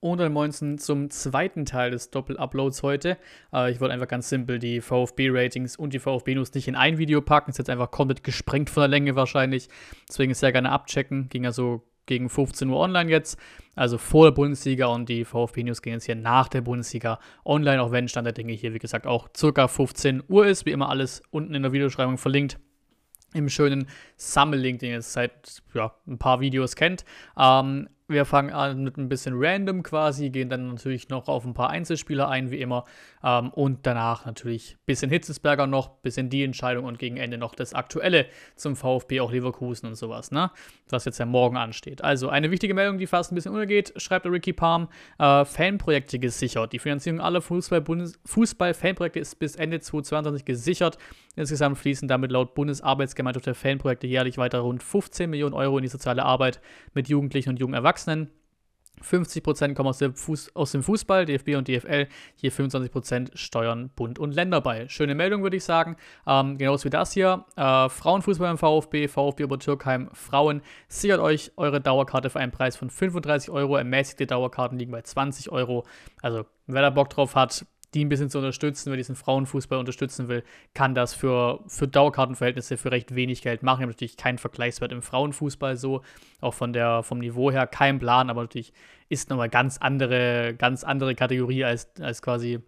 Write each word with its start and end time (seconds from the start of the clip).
Und 0.00 0.18
dann 0.18 0.32
Moinsen 0.32 0.78
zum 0.78 1.10
zweiten 1.10 1.64
Teil 1.64 1.90
des 1.90 2.10
Doppel-Uploads 2.10 2.82
heute. 2.84 3.18
Äh, 3.52 3.72
ich 3.72 3.80
wollte 3.80 3.94
einfach 3.94 4.06
ganz 4.06 4.28
simpel 4.28 4.60
die 4.60 4.80
VfB-Ratings 4.80 5.76
und 5.76 5.92
die 5.92 5.98
VfB-News 5.98 6.54
nicht 6.54 6.68
in 6.68 6.76
ein 6.76 6.98
Video 6.98 7.20
packen. 7.20 7.50
Ist 7.50 7.58
jetzt 7.58 7.70
einfach 7.70 7.90
komplett 7.90 8.22
gesprengt 8.22 8.70
von 8.70 8.82
der 8.82 8.88
Länge 8.88 9.16
wahrscheinlich. 9.16 9.68
Deswegen 10.08 10.32
sehr 10.34 10.52
gerne 10.52 10.70
abchecken. 10.70 11.28
Ging 11.28 11.46
also 11.46 11.82
gegen 12.06 12.28
15 12.28 12.68
Uhr 12.68 12.78
online 12.78 13.10
jetzt. 13.10 13.38
Also 13.74 13.98
vor 13.98 14.26
der 14.26 14.32
Bundesliga 14.32 14.86
und 14.86 15.08
die 15.08 15.24
VfB-News 15.24 15.82
gehen 15.82 15.94
jetzt 15.94 16.06
hier 16.06 16.14
nach 16.14 16.48
der 16.48 16.60
Bundesliga 16.60 17.18
online, 17.44 17.82
auch 17.82 17.90
wenn 17.90 18.08
Stand 18.08 18.26
der 18.26 18.32
Dinge 18.32 18.52
hier, 18.52 18.74
wie 18.74 18.78
gesagt, 18.78 19.06
auch 19.06 19.28
circa 19.36 19.66
15 19.66 20.22
Uhr 20.28 20.46
ist. 20.46 20.64
Wie 20.64 20.70
immer 20.70 20.88
alles 20.88 21.22
unten 21.30 21.54
in 21.54 21.62
der 21.62 21.72
Videobeschreibung 21.72 22.18
verlinkt 22.18 22.58
im 23.34 23.48
schönen 23.48 23.88
Sammellink, 24.16 24.78
den 24.78 24.90
ihr 24.90 24.96
jetzt 24.96 25.12
seit 25.12 25.62
ja, 25.74 25.94
ein 26.06 26.18
paar 26.18 26.40
Videos 26.40 26.76
kennt. 26.76 27.04
Ähm, 27.36 27.88
wir 28.08 28.24
fangen 28.24 28.50
an 28.52 28.82
mit 28.82 28.96
ein 28.96 29.08
bisschen 29.08 29.34
random 29.36 29.82
quasi, 29.82 30.30
gehen 30.30 30.48
dann 30.48 30.68
natürlich 30.68 31.10
noch 31.10 31.28
auf 31.28 31.44
ein 31.44 31.52
paar 31.52 31.68
Einzelspieler 31.68 32.28
ein, 32.28 32.50
wie 32.50 32.60
immer. 32.60 32.84
Ähm, 33.22 33.50
und 33.50 33.86
danach 33.86 34.24
natürlich 34.24 34.74
ein 34.74 34.86
bisschen 34.86 35.10
Hitzesberger 35.10 35.66
noch, 35.66 35.90
bisschen 36.00 36.30
die 36.30 36.42
Entscheidung 36.42 36.86
und 36.86 36.98
gegen 36.98 37.18
Ende 37.18 37.36
noch 37.36 37.54
das 37.54 37.74
Aktuelle 37.74 38.26
zum 38.56 38.76
VfB, 38.76 39.20
auch 39.20 39.30
Leverkusen 39.30 39.86
und 39.88 39.94
sowas, 39.94 40.30
ne? 40.30 40.50
Was 40.88 41.04
jetzt 41.04 41.18
ja 41.18 41.26
morgen 41.26 41.58
ansteht. 41.58 42.02
Also 42.02 42.30
eine 42.30 42.50
wichtige 42.50 42.72
Meldung, 42.72 42.96
die 42.96 43.06
fast 43.06 43.30
ein 43.30 43.34
bisschen 43.34 43.52
untergeht, 43.52 43.92
schreibt 43.96 44.26
Ricky 44.26 44.54
Palm. 44.54 44.88
Äh, 45.18 45.44
Fanprojekte 45.44 46.18
gesichert. 46.18 46.72
Die 46.72 46.78
Finanzierung 46.78 47.20
aller 47.20 47.42
Fußball-Fanprojekte 47.42 49.20
ist 49.20 49.38
bis 49.38 49.54
Ende 49.56 49.80
2022 49.80 50.46
gesichert. 50.46 50.96
Insgesamt 51.38 51.78
fließen 51.78 52.08
damit 52.08 52.32
laut 52.32 52.54
Bundesarbeitsgemeinschaft 52.54 53.46
der 53.46 53.54
Fanprojekte 53.54 54.06
jährlich 54.06 54.38
weiter 54.38 54.60
rund 54.60 54.82
15 54.82 55.28
Millionen 55.28 55.54
Euro 55.54 55.78
in 55.78 55.82
die 55.82 55.88
soziale 55.88 56.24
Arbeit 56.24 56.60
mit 56.94 57.08
Jugendlichen 57.08 57.50
und 57.50 57.58
jungen 57.58 57.74
Erwachsenen. 57.74 57.88
Erwachsenen. 57.88 58.30
50% 59.00 59.74
kommen 59.74 59.88
aus 59.88 59.98
dem, 59.98 60.12
Fuß, 60.12 60.56
aus 60.56 60.72
dem, 60.72 60.82
Fußball, 60.82 61.24
DFB 61.24 61.54
und 61.56 61.68
DFL. 61.68 62.08
Hier 62.34 62.52
25% 62.52 63.36
steuern 63.36 63.90
Bund 63.94 64.18
und 64.18 64.34
Länder 64.34 64.60
bei. 64.60 64.88
Schöne 64.88 65.14
Meldung, 65.14 65.44
würde 65.44 65.56
ich 65.56 65.62
sagen. 65.62 65.96
Ähm, 66.26 66.58
genauso 66.58 66.84
wie 66.84 66.90
das 66.90 67.12
hier. 67.12 67.44
Äh, 67.56 67.88
Frauenfußball 67.88 68.50
im 68.50 68.58
VfB, 68.58 69.06
VfB 69.06 69.44
Obertürkheim, 69.44 70.10
Frauen. 70.12 70.62
Sichert 70.88 71.20
euch 71.20 71.52
eure 71.56 71.80
Dauerkarte 71.80 72.28
für 72.28 72.40
einen 72.40 72.50
Preis 72.50 72.76
von 72.76 72.90
35 72.90 73.50
Euro. 73.50 73.76
Ermäßigte 73.76 74.26
Dauerkarten 74.26 74.76
liegen 74.78 74.90
bei 74.90 75.02
20 75.02 75.52
Euro. 75.52 75.86
Also, 76.20 76.46
wer 76.66 76.82
da 76.82 76.90
Bock 76.90 77.10
drauf 77.10 77.36
hat, 77.36 77.66
die 77.94 78.04
ein 78.04 78.08
bisschen 78.08 78.28
zu 78.28 78.38
unterstützen, 78.38 78.90
wer 78.90 78.96
diesen 78.96 79.16
Frauenfußball 79.16 79.78
unterstützen 79.78 80.28
will, 80.28 80.44
kann 80.74 80.94
das 80.94 81.14
für, 81.14 81.60
für 81.66 81.88
Dauerkartenverhältnisse 81.88 82.76
für 82.76 82.90
recht 82.90 83.14
wenig 83.14 83.42
Geld 83.42 83.62
machen. 83.62 83.80
Ich 83.80 83.82
habe 83.82 83.92
natürlich 83.92 84.16
keinen 84.16 84.38
Vergleichswert 84.38 84.92
im 84.92 85.02
Frauenfußball 85.02 85.76
so, 85.76 86.02
auch 86.40 86.54
von 86.54 86.72
der, 86.72 87.02
vom 87.02 87.18
Niveau 87.18 87.50
her 87.50 87.66
kein 87.66 87.98
Plan, 87.98 88.28
aber 88.28 88.42
natürlich 88.42 88.72
ist 89.08 89.30
nochmal 89.30 89.48
ganz 89.48 89.78
andere, 89.78 90.54
ganz 90.56 90.84
andere 90.84 91.14
Kategorie 91.14 91.64
als, 91.64 91.88
als 92.00 92.20
quasi 92.20 92.60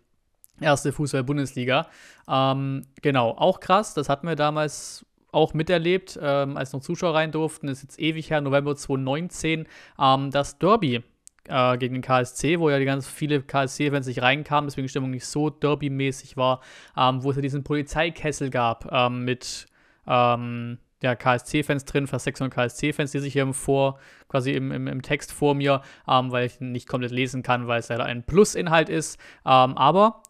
erste 0.60 0.92
Fußball-Bundesliga. 0.92 1.88
Ähm, 2.28 2.86
genau, 3.02 3.30
auch 3.30 3.60
krass, 3.60 3.94
das 3.94 4.08
hatten 4.08 4.26
wir 4.26 4.36
damals 4.36 5.04
auch 5.32 5.54
miterlebt, 5.54 6.18
ähm, 6.20 6.56
als 6.56 6.72
noch 6.72 6.80
Zuschauer 6.80 7.14
rein 7.14 7.30
durften, 7.30 7.66
das 7.66 7.78
ist 7.78 7.82
jetzt 7.82 8.00
ewig 8.00 8.30
her, 8.30 8.40
November 8.40 8.74
2019, 8.74 9.66
ähm, 9.98 10.30
das 10.30 10.58
Derby 10.58 11.02
äh, 11.50 11.76
gegen 11.78 11.94
den 11.94 12.02
KSC, 12.02 12.58
wo 12.58 12.70
ja 12.70 12.78
die 12.78 12.84
ganz 12.84 13.08
viele 13.08 13.42
KSC-Fans 13.42 14.06
nicht 14.06 14.22
reinkamen, 14.22 14.68
deswegen 14.68 14.86
die 14.86 14.90
Stimmung 14.90 15.10
nicht 15.10 15.26
so 15.26 15.50
derby-mäßig 15.50 16.36
war, 16.36 16.60
ähm, 16.96 17.22
wo 17.22 17.30
es 17.30 17.36
ja 17.36 17.42
diesen 17.42 17.64
Polizeikessel 17.64 18.50
gab 18.50 18.90
ähm, 18.92 19.24
mit 19.24 19.66
ähm, 20.06 20.78
ja, 21.02 21.14
KSC-Fans 21.14 21.84
drin, 21.84 22.06
fast 22.06 22.24
600 22.24 22.52
KSC-Fans, 22.54 23.12
die 23.12 23.18
sich 23.20 23.32
hier 23.32 23.42
im 23.42 23.54
vor, 23.54 23.98
quasi 24.28 24.52
im, 24.52 24.70
im, 24.70 24.86
im 24.86 25.02
Text 25.02 25.32
vor 25.32 25.54
mir, 25.54 25.82
ähm, 26.06 26.30
weil 26.30 26.46
ich 26.46 26.60
nicht 26.60 26.88
komplett 26.88 27.12
lesen 27.12 27.42
kann, 27.42 27.66
weil 27.66 27.80
es 27.80 27.88
leider 27.88 28.04
ein 28.04 28.24
Plus-Inhalt 28.24 28.88
ist. 28.88 29.18
Ähm, 29.46 29.76
aber 29.76 30.22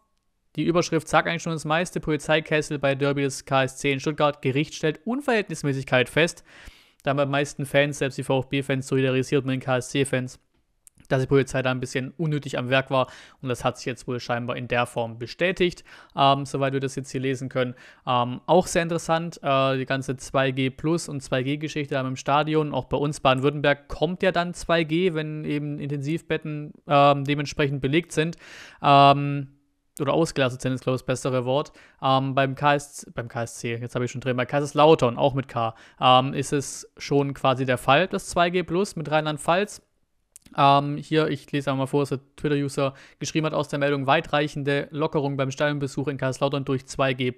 die 0.56 0.64
Überschrift 0.64 1.08
sagt 1.08 1.28
eigentlich 1.28 1.42
schon 1.42 1.52
das 1.52 1.64
meiste. 1.64 2.00
Polizeikessel 2.00 2.78
bei 2.78 2.94
Derby 2.94 3.22
des 3.22 3.44
KSC 3.44 3.92
in 3.92 4.00
Stuttgart. 4.00 4.42
Gericht 4.42 4.74
stellt 4.74 5.04
Unverhältnismäßigkeit 5.06 6.08
fest. 6.08 6.44
Da 7.02 7.10
haben 7.10 7.18
die 7.18 7.26
meisten 7.26 7.66
Fans, 7.66 7.98
selbst 7.98 8.18
die 8.18 8.24
VfB-Fans, 8.24 8.86
solidarisiert 8.86 9.44
mit 9.44 9.54
den 9.54 9.60
KSC-Fans 9.60 10.38
dass 11.12 11.22
die 11.22 11.26
Polizei 11.26 11.62
da 11.62 11.70
ein 11.70 11.80
bisschen 11.80 12.12
unnötig 12.16 12.58
am 12.58 12.70
Werk 12.70 12.90
war 12.90 13.08
und 13.42 13.48
das 13.48 13.64
hat 13.64 13.76
sich 13.76 13.86
jetzt 13.86 14.06
wohl 14.06 14.20
scheinbar 14.20 14.56
in 14.56 14.68
der 14.68 14.86
Form 14.86 15.18
bestätigt, 15.18 15.84
ähm, 16.16 16.46
soweit 16.46 16.72
wir 16.72 16.80
das 16.80 16.96
jetzt 16.96 17.10
hier 17.10 17.20
lesen 17.20 17.48
können. 17.48 17.74
Ähm, 18.06 18.40
auch 18.46 18.66
sehr 18.66 18.82
interessant, 18.82 19.40
äh, 19.42 19.78
die 19.78 19.86
ganze 19.86 20.12
2G 20.12 20.70
Plus 20.70 21.08
und 21.08 21.22
2G-Geschichte 21.22 21.96
im 21.96 22.16
Stadion. 22.16 22.72
Auch 22.72 22.86
bei 22.86 22.96
uns 22.96 23.20
Baden-Württemberg 23.20 23.88
kommt 23.88 24.22
ja 24.22 24.32
dann 24.32 24.52
2G, 24.52 25.14
wenn 25.14 25.44
eben 25.44 25.78
Intensivbetten 25.78 26.72
ähm, 26.86 27.24
dementsprechend 27.24 27.80
belegt 27.80 28.12
sind. 28.12 28.36
Ähm, 28.82 29.48
oder 30.00 30.14
ausgelastet 30.14 30.62
sind, 30.62 30.72
ist, 30.72 30.82
glaube 30.82 30.96
ich, 30.96 31.02
das 31.02 31.06
bessere 31.06 31.44
Wort. 31.44 31.72
Ähm, 32.02 32.34
beim, 32.34 32.54
KS, 32.54 33.06
beim 33.14 33.28
KSC, 33.28 33.76
jetzt 33.76 33.94
habe 33.94 34.04
ich 34.04 34.10
schon 34.10 34.20
drin, 34.20 34.36
bei 34.36 34.46
Kaiserslautern, 34.46 35.18
auch 35.18 35.34
mit 35.34 35.48
K, 35.48 35.74
ähm, 36.00 36.32
ist 36.32 36.52
es 36.52 36.90
schon 36.96 37.34
quasi 37.34 37.64
der 37.64 37.78
Fall, 37.78 38.06
das 38.06 38.34
2G 38.34 38.62
Plus 38.62 38.96
mit 38.96 39.10
Rheinland-Pfalz. 39.10 39.82
Ähm, 40.56 40.96
hier, 40.96 41.28
ich 41.28 41.50
lese 41.52 41.70
einmal 41.70 41.86
vor, 41.86 42.02
was 42.02 42.10
der 42.10 42.20
Twitter-User 42.36 42.94
geschrieben 43.18 43.46
hat 43.46 43.54
aus 43.54 43.68
der 43.68 43.78
Meldung: 43.78 44.06
weitreichende 44.06 44.88
Lockerung 44.90 45.36
beim 45.36 45.50
Stadionbesuch 45.50 46.08
in 46.08 46.16
Kaiserslautern 46.16 46.64
durch 46.64 46.82
2G. 46.82 47.34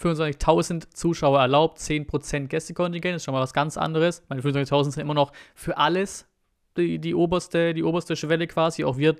25.000 0.00 0.90
Zuschauer 0.94 1.40
erlaubt, 1.40 1.78
10% 1.78 2.48
Gästekontingent, 2.48 3.16
ist 3.16 3.24
schon 3.24 3.34
mal 3.34 3.40
was 3.40 3.52
ganz 3.52 3.76
anderes. 3.76 4.22
Meine 4.28 4.42
25.000 4.42 4.92
sind 4.92 5.02
immer 5.02 5.14
noch 5.14 5.32
für 5.54 5.76
alles 5.78 6.26
die, 6.76 6.98
die, 6.98 7.14
oberste, 7.14 7.74
die 7.74 7.82
oberste 7.82 8.16
Schwelle 8.16 8.46
quasi. 8.46 8.84
Auch 8.84 8.96
wir 8.96 9.16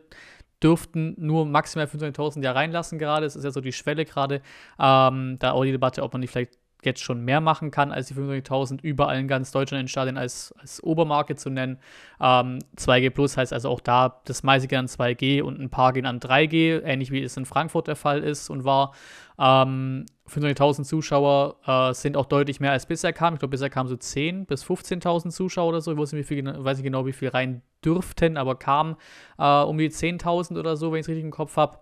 dürften 0.63 1.15
nur 1.19 1.47
maximal 1.47 1.87
25.000 1.87 2.43
ja 2.43 2.53
reinlassen 2.53 2.99
gerade. 2.99 3.27
Das 3.27 3.37
ist 3.37 3.45
ja 3.45 3.51
so 3.51 3.61
die 3.61 3.73
Schwelle 3.73 4.05
gerade. 4.05 4.43
Ähm, 4.79 5.37
da 5.39 5.53
auch 5.53 5.65
die 5.65 5.73
Debatte, 5.73 6.03
ob 6.03 6.13
man 6.13 6.21
nicht 6.21 6.31
vielleicht 6.31 6.60
jetzt 6.85 7.03
schon 7.03 7.25
mehr 7.25 7.41
machen 7.41 7.71
kann, 7.71 7.93
als 7.93 8.09
die 8.09 8.15
25.000 8.15 8.81
überall 8.83 9.19
in 9.19 9.29
ganz 9.29 9.51
Deutschland 9.53 9.83
in 9.83 9.89
Stadien 9.89 10.17
als, 10.17 10.55
als 10.59 10.83
Obermarke 10.83 11.37
zu 11.37 11.51
nennen. 11.51 11.79
Ähm, 12.21 12.59
2G 12.77 13.11
Plus 13.11 13.37
heißt 13.37 13.53
also 13.53 13.69
auch 13.69 13.81
da, 13.81 14.21
das 14.25 14.43
meiste 14.43 14.69
geht 14.69 14.79
an 14.79 14.87
2G 14.87 15.43
und 15.43 15.61
ein 15.61 15.71
paar 15.71 15.93
gehen 15.93 16.07
an 16.07 16.21
3G, 16.21 16.83
ähnlich 16.83 17.11
wie 17.11 17.23
es 17.23 17.37
in 17.37 17.47
Frankfurt 17.47 17.89
der 17.89 17.97
Fall 17.97 18.23
ist 18.23 18.51
und 18.51 18.65
war. 18.65 18.93
Ähm, 19.39 20.07
25.000 20.29 20.85
Zuschauer 20.85 21.57
äh, 21.67 21.95
sind 21.95 22.17
auch 22.17 22.27
deutlich 22.27 22.61
mehr 22.61 22.73
als 22.73 22.87
bisher 22.87 23.13
kam. 23.13 23.35
Ich 23.35 23.41
glaube, 23.41 23.51
bisher 23.51 23.71
kamen 23.71 23.89
so 23.89 23.97
10.000 23.97 24.47
bis 24.47 24.65
15.000 24.65 25.31
Zuschauer 25.31 25.69
oder 25.69 25.81
so. 25.81 25.93
Ich 25.93 25.99
weiß 25.99 26.13
nicht, 26.13 26.27
viel, 26.27 26.45
weiß 26.45 26.79
nicht 26.79 26.85
genau, 26.85 27.07
wie 27.07 27.13
viel 27.13 27.29
rein 27.29 27.63
dürften, 27.85 28.37
aber 28.37 28.55
kamen 28.55 28.97
äh, 29.39 29.63
um 29.63 29.79
die 29.79 29.91
10.000 29.91 30.59
oder 30.59 30.77
so, 30.77 30.93
wenn 30.93 31.01
ich 31.01 31.05
es 31.05 31.09
richtig 31.09 31.25
im 31.25 31.31
Kopf 31.31 31.57
habe. 31.57 31.79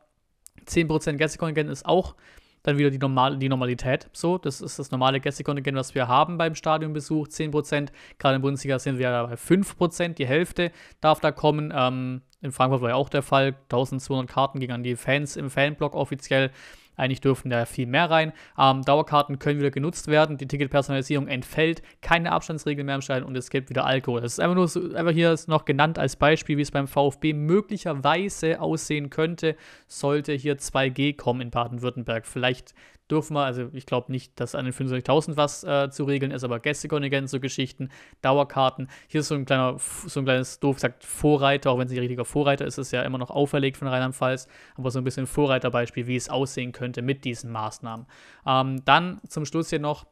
10% 0.67 1.15
Gästekontingent 1.15 1.71
ist 1.71 1.87
auch 1.87 2.15
dann 2.63 2.79
wieder 2.79 2.91
die, 2.91 2.99
normal, 2.99 3.39
die 3.39 3.49
Normalität. 3.49 4.09
So, 4.13 4.39
das 4.39 4.61
ist 4.61 4.79
das 4.79 4.91
normale 4.91 5.21
Gästekontingent, 5.21 5.77
was 5.77 5.95
wir 5.95 6.09
haben 6.09 6.39
beim 6.39 6.55
Stadionbesuch, 6.55 7.29
10%. 7.29 7.89
Gerade 8.19 8.37
in 8.37 8.43
Bundesliga 8.43 8.79
sind 8.79 8.99
wir 8.99 9.11
bei 9.29 9.35
5%, 9.35 10.15
die 10.15 10.27
Hälfte 10.27 10.73
darf 11.01 11.21
da 11.21 11.33
kommen. 11.33 11.73
Ähm, 11.75 12.23
in 12.41 12.53
Frankfurt 12.53 12.83
war 12.83 12.91
ja 12.91 12.95
auch 12.95 13.09
der 13.09 13.23
Fall, 13.23 13.57
1200 13.65 14.29
Karten 14.29 14.61
gingen 14.61 14.73
an 14.73 14.83
die 14.83 14.97
Fans 14.97 15.37
im 15.37 15.51
Fanblock 15.51 15.95
offiziell. 15.95 16.51
Eigentlich 16.99 17.21
dürfen 17.21 17.49
da 17.49 17.65
viel 17.65 17.87
mehr 17.87 18.11
rein. 18.11 18.33
Ähm, 18.59 18.83
Dauerkarten 18.83 19.39
können 19.39 19.59
wieder 19.59 19.71
genutzt 19.71 20.09
werden. 20.09 20.37
Die 20.37 20.47
Ticketpersonalisierung 20.47 21.29
entfällt. 21.29 21.83
Keine 22.03 22.33
Abstandsregeln 22.33 22.85
mehr 22.85 22.97
im 22.97 23.01
Stadion 23.01 23.29
und 23.29 23.37
es 23.37 23.51
gibt 23.51 23.71
wieder 23.71 23.87
Alkohol. 23.87 24.21
Das 24.21 24.33
ist 24.33 24.41
einfach 24.41 24.57
nur 24.57 24.69
so, 24.69 24.81
einfach 24.95 25.13
hier 25.13 25.35
noch 25.47 25.65
genannt 25.65 25.99
als 25.99 26.17
Beispiel, 26.17 26.59
wie 26.59 26.63
es 26.63 26.71
beim 26.71 26.89
VfB 26.89 27.33
möglicherweise 27.33 28.61
aussehen 28.61 29.09
könnte, 29.11 29.57
sollte 29.87 30.33
hier 30.33 30.59
2G 30.59 31.17
kommen 31.17 31.41
in 31.41 31.51
Baden-Württemberg. 31.51 32.27
Vielleicht 32.27 32.75
dürfen 33.11 33.35
wir, 33.35 33.45
also 33.45 33.69
ich 33.73 33.87
glaube 33.87 34.13
nicht, 34.13 34.39
dass 34.39 34.55
an 34.55 34.65
den 34.65 34.75
25.000 34.75 35.37
was 35.37 35.65
äh, 35.65 35.91
zu 35.91 36.05
regeln 36.05 36.33
ist, 36.33 36.45
aber 36.45 36.61
Gästekontingent, 36.61 37.29
so 37.29 37.41
Geschichten, 37.41 37.91
Dauerkarten. 38.23 38.89
Hier 39.09 39.21
ist 39.21 39.29
so 39.29 39.35
ein 39.35 39.45
kleiner, 39.45 39.77
so 39.79 40.21
ein 40.21 40.25
kleines, 40.25 40.61
doof 40.61 40.77
gesagt, 40.77 41.05
Vorreiter, 41.05 41.71
auch 41.71 41.79
wenn 41.79 41.87
es 41.87 41.91
nicht 41.91 42.01
richtiger 42.01 42.25
Vorreiter 42.25 42.67
ist, 42.67 42.79
ist 42.79 42.93
ja 42.93 43.03
immer 43.03 43.19
noch 43.19 43.31
auferlegt 43.31 43.77
von 43.77 43.89
Rheinland-Pfalz, 43.89 44.49
aber 44.77 44.91
so 44.91 44.99
ein 44.99 45.05
bisschen 45.05 45.27
Vorreiterbeispiel, 45.27 46.07
wie 46.07 46.17
es 46.17 46.29
aussehen 46.29 46.73
könnte 46.73 47.03
mit 47.03 47.25
diesen 47.25 47.51
Maßnahmen. 47.51 48.07
Ähm, 48.47 48.85
dann 48.85 49.21
zum 49.29 49.45
Schluss 49.45 49.71
hier 49.71 49.81
noch 49.81 50.07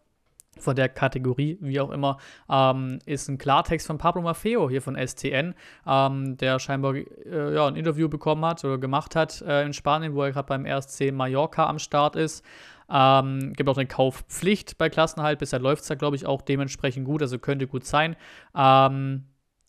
von 0.59 0.75
der 0.75 0.89
Kategorie, 0.89 1.59
wie 1.61 1.81
auch 1.81 1.91
immer, 1.91 2.19
ähm, 2.51 2.99
ist 3.05 3.29
ein 3.29 3.39
Klartext 3.39 3.87
von 3.87 3.99
Pablo 3.99 4.23
Maffeo 4.23 4.69
hier 4.71 4.83
von 4.83 4.97
STN, 4.97 5.55
ähm, 5.87 6.37
der 6.37 6.59
scheinbar 6.59 6.95
äh, 6.95 7.55
ja, 7.55 7.67
ein 7.67 7.77
Interview 7.77 8.09
bekommen 8.09 8.45
hat 8.45 8.65
oder 8.65 8.79
gemacht 8.79 9.17
hat 9.17 9.43
äh, 9.43 9.65
in 9.65 9.73
Spanien, 9.73 10.15
wo 10.15 10.23
er 10.23 10.33
gerade 10.33 10.47
beim 10.47 10.67
RSC 10.67 11.13
Mallorca 11.13 11.67
am 11.67 11.79
Start 11.79 12.17
ist. 12.17 12.45
Ähm, 12.91 13.53
gibt 13.55 13.69
auch 13.69 13.77
eine 13.77 13.87
Kaufpflicht 13.87 14.79
bei 14.79 14.89
Klassenhalt. 14.89 15.39
Bisher 15.39 15.59
läuft 15.59 15.83
es 15.83 15.89
da, 15.89 15.95
glaube 15.95 16.17
ich, 16.17 16.27
auch 16.27 16.43
dementsprechend 16.43 17.05
gut, 17.05 17.23
also 17.23 17.39
könnte 17.39 17.67
gut 17.67 17.85
sein. 17.85 18.17
Ähm, 18.55 19.25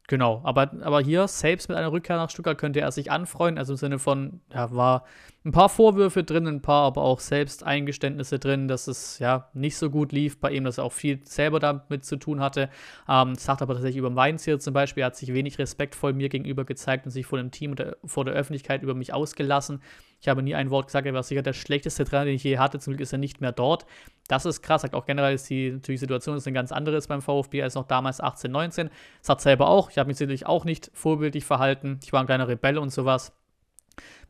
Genau, 0.10 0.40
aber, 0.46 0.72
aber 0.84 1.02
hier, 1.02 1.28
selbst 1.28 1.68
mit 1.68 1.78
einer 1.78 1.92
Rückkehr 1.92 2.16
nach 2.16 2.30
Stuttgart, 2.30 2.58
könnte 2.58 2.80
er 2.80 2.92
sich 2.94 3.12
anfreuen. 3.12 3.58
Also 3.58 3.74
im 3.74 3.78
Sinne 3.78 4.00
von, 4.00 4.40
ja, 4.54 4.74
war 4.74 5.04
ein 5.46 5.52
paar 5.52 5.70
Vorwürfe 5.70 6.24
drin, 6.24 6.46
ein 6.46 6.62
paar 6.62 6.84
aber 6.84 7.04
auch 7.04 7.22
Selbsteingeständnisse 7.22 8.38
drin, 8.38 8.68
dass 8.68 8.88
es 8.88 9.20
ja 9.20 9.50
nicht 9.54 9.78
so 9.78 9.90
gut 9.90 10.12
lief 10.12 10.40
bei 10.40 10.52
ihm, 10.52 10.66
dass 10.66 10.78
er 10.78 10.84
auch 10.84 10.92
viel 10.92 11.22
selber 11.24 11.60
damit 11.60 12.04
zu 12.04 12.18
tun 12.18 12.42
hatte. 12.42 12.70
Ähm, 13.08 13.36
sagt 13.36 13.62
aber 13.62 13.74
tatsächlich 13.74 14.00
über 14.00 14.14
Weinziel 14.16 14.60
zum 14.60 14.74
Beispiel, 14.74 15.04
er 15.04 15.08
hat 15.08 15.16
sich 15.16 15.34
wenig 15.34 15.58
respektvoll 15.58 16.12
mir 16.12 16.28
gegenüber 16.28 16.66
gezeigt 16.66 17.06
und 17.06 17.12
sich 17.12 17.26
vor 17.26 17.38
dem 17.38 17.52
Team 17.52 17.72
und 17.72 17.80
der, 17.80 17.98
vor 18.04 18.26
der 18.26 18.34
Öffentlichkeit 18.34 18.84
über 18.84 18.94
mich 18.94 19.14
ausgelassen. 19.14 19.82
Ich 20.20 20.28
habe 20.28 20.42
nie 20.42 20.56
ein 20.56 20.70
Wort 20.70 20.88
gesagt, 20.88 21.06
er 21.06 21.14
war 21.14 21.24
sicher 21.24 21.44
der 21.44 21.54
schlechteste 21.54 22.04
Trainer, 22.04 22.26
den 22.26 22.36
ich 22.36 22.44
je 22.44 22.58
hatte. 22.58 22.80
Zum 22.80 22.92
Glück 22.92 23.02
ist 23.02 23.14
er 23.14 23.20
nicht 23.20 23.40
mehr 23.40 23.52
dort. 23.52 23.86
Das 24.28 24.46
ist 24.46 24.62
krass. 24.62 24.82
Sagt 24.82 24.96
auch 24.96 25.06
generell 25.06 25.36
ist 25.36 25.50
die 25.50 25.72
natürlich 25.72 26.02
Situation 26.02 26.36
ist 26.36 26.48
eine 26.48 26.56
ganz 26.56 26.72
andere 26.72 27.00
beim 27.08 27.22
VfB 27.22 27.62
als 27.62 27.76
noch 27.76 27.88
damals 27.88 28.20
18, 28.20 28.52
19. 28.52 28.90
Sagt 29.22 29.42
selber 29.42 29.70
auch. 29.70 29.92
Ich 29.92 29.98
habe 30.00 30.08
mich 30.08 30.18
sicherlich 30.18 30.48
auch 30.48 30.66
nicht 30.66 30.90
vorbildlich 30.94 31.46
verhalten. 31.46 32.00
Ich 32.04 32.12
war 32.12 32.20
ein 32.22 32.26
kleiner 32.26 32.48
Rebell 32.48 32.80
und 32.80 32.90
sowas. 32.90 33.37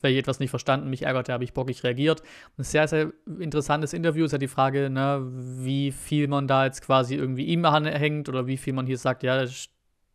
Weil 0.02 0.12
ich 0.12 0.18
etwas 0.18 0.40
nicht 0.40 0.50
verstanden, 0.50 0.90
mich 0.90 1.04
ärgerte, 1.04 1.34
habe 1.34 1.44
ich 1.44 1.54
bockig 1.54 1.84
reagiert. 1.84 2.22
Ein 2.58 2.64
sehr, 2.64 2.88
sehr 2.88 3.12
interessantes 3.40 3.94
Interview 3.94 4.26
ist 4.26 4.32
ja 4.32 4.38
die 4.38 4.48
Frage, 4.48 4.90
ne, 4.90 5.26
wie 5.32 5.92
viel 5.92 6.28
man 6.28 6.48
da 6.48 6.66
jetzt 6.66 6.82
quasi 6.82 7.16
irgendwie 7.16 7.46
ihm 7.46 7.66
anhängt 7.66 8.30
oder 8.30 8.48
wie 8.48 8.58
viel 8.58 8.74
man 8.74 8.86
hier 8.86 8.98
sagt, 8.98 9.24
ja, 9.24 9.46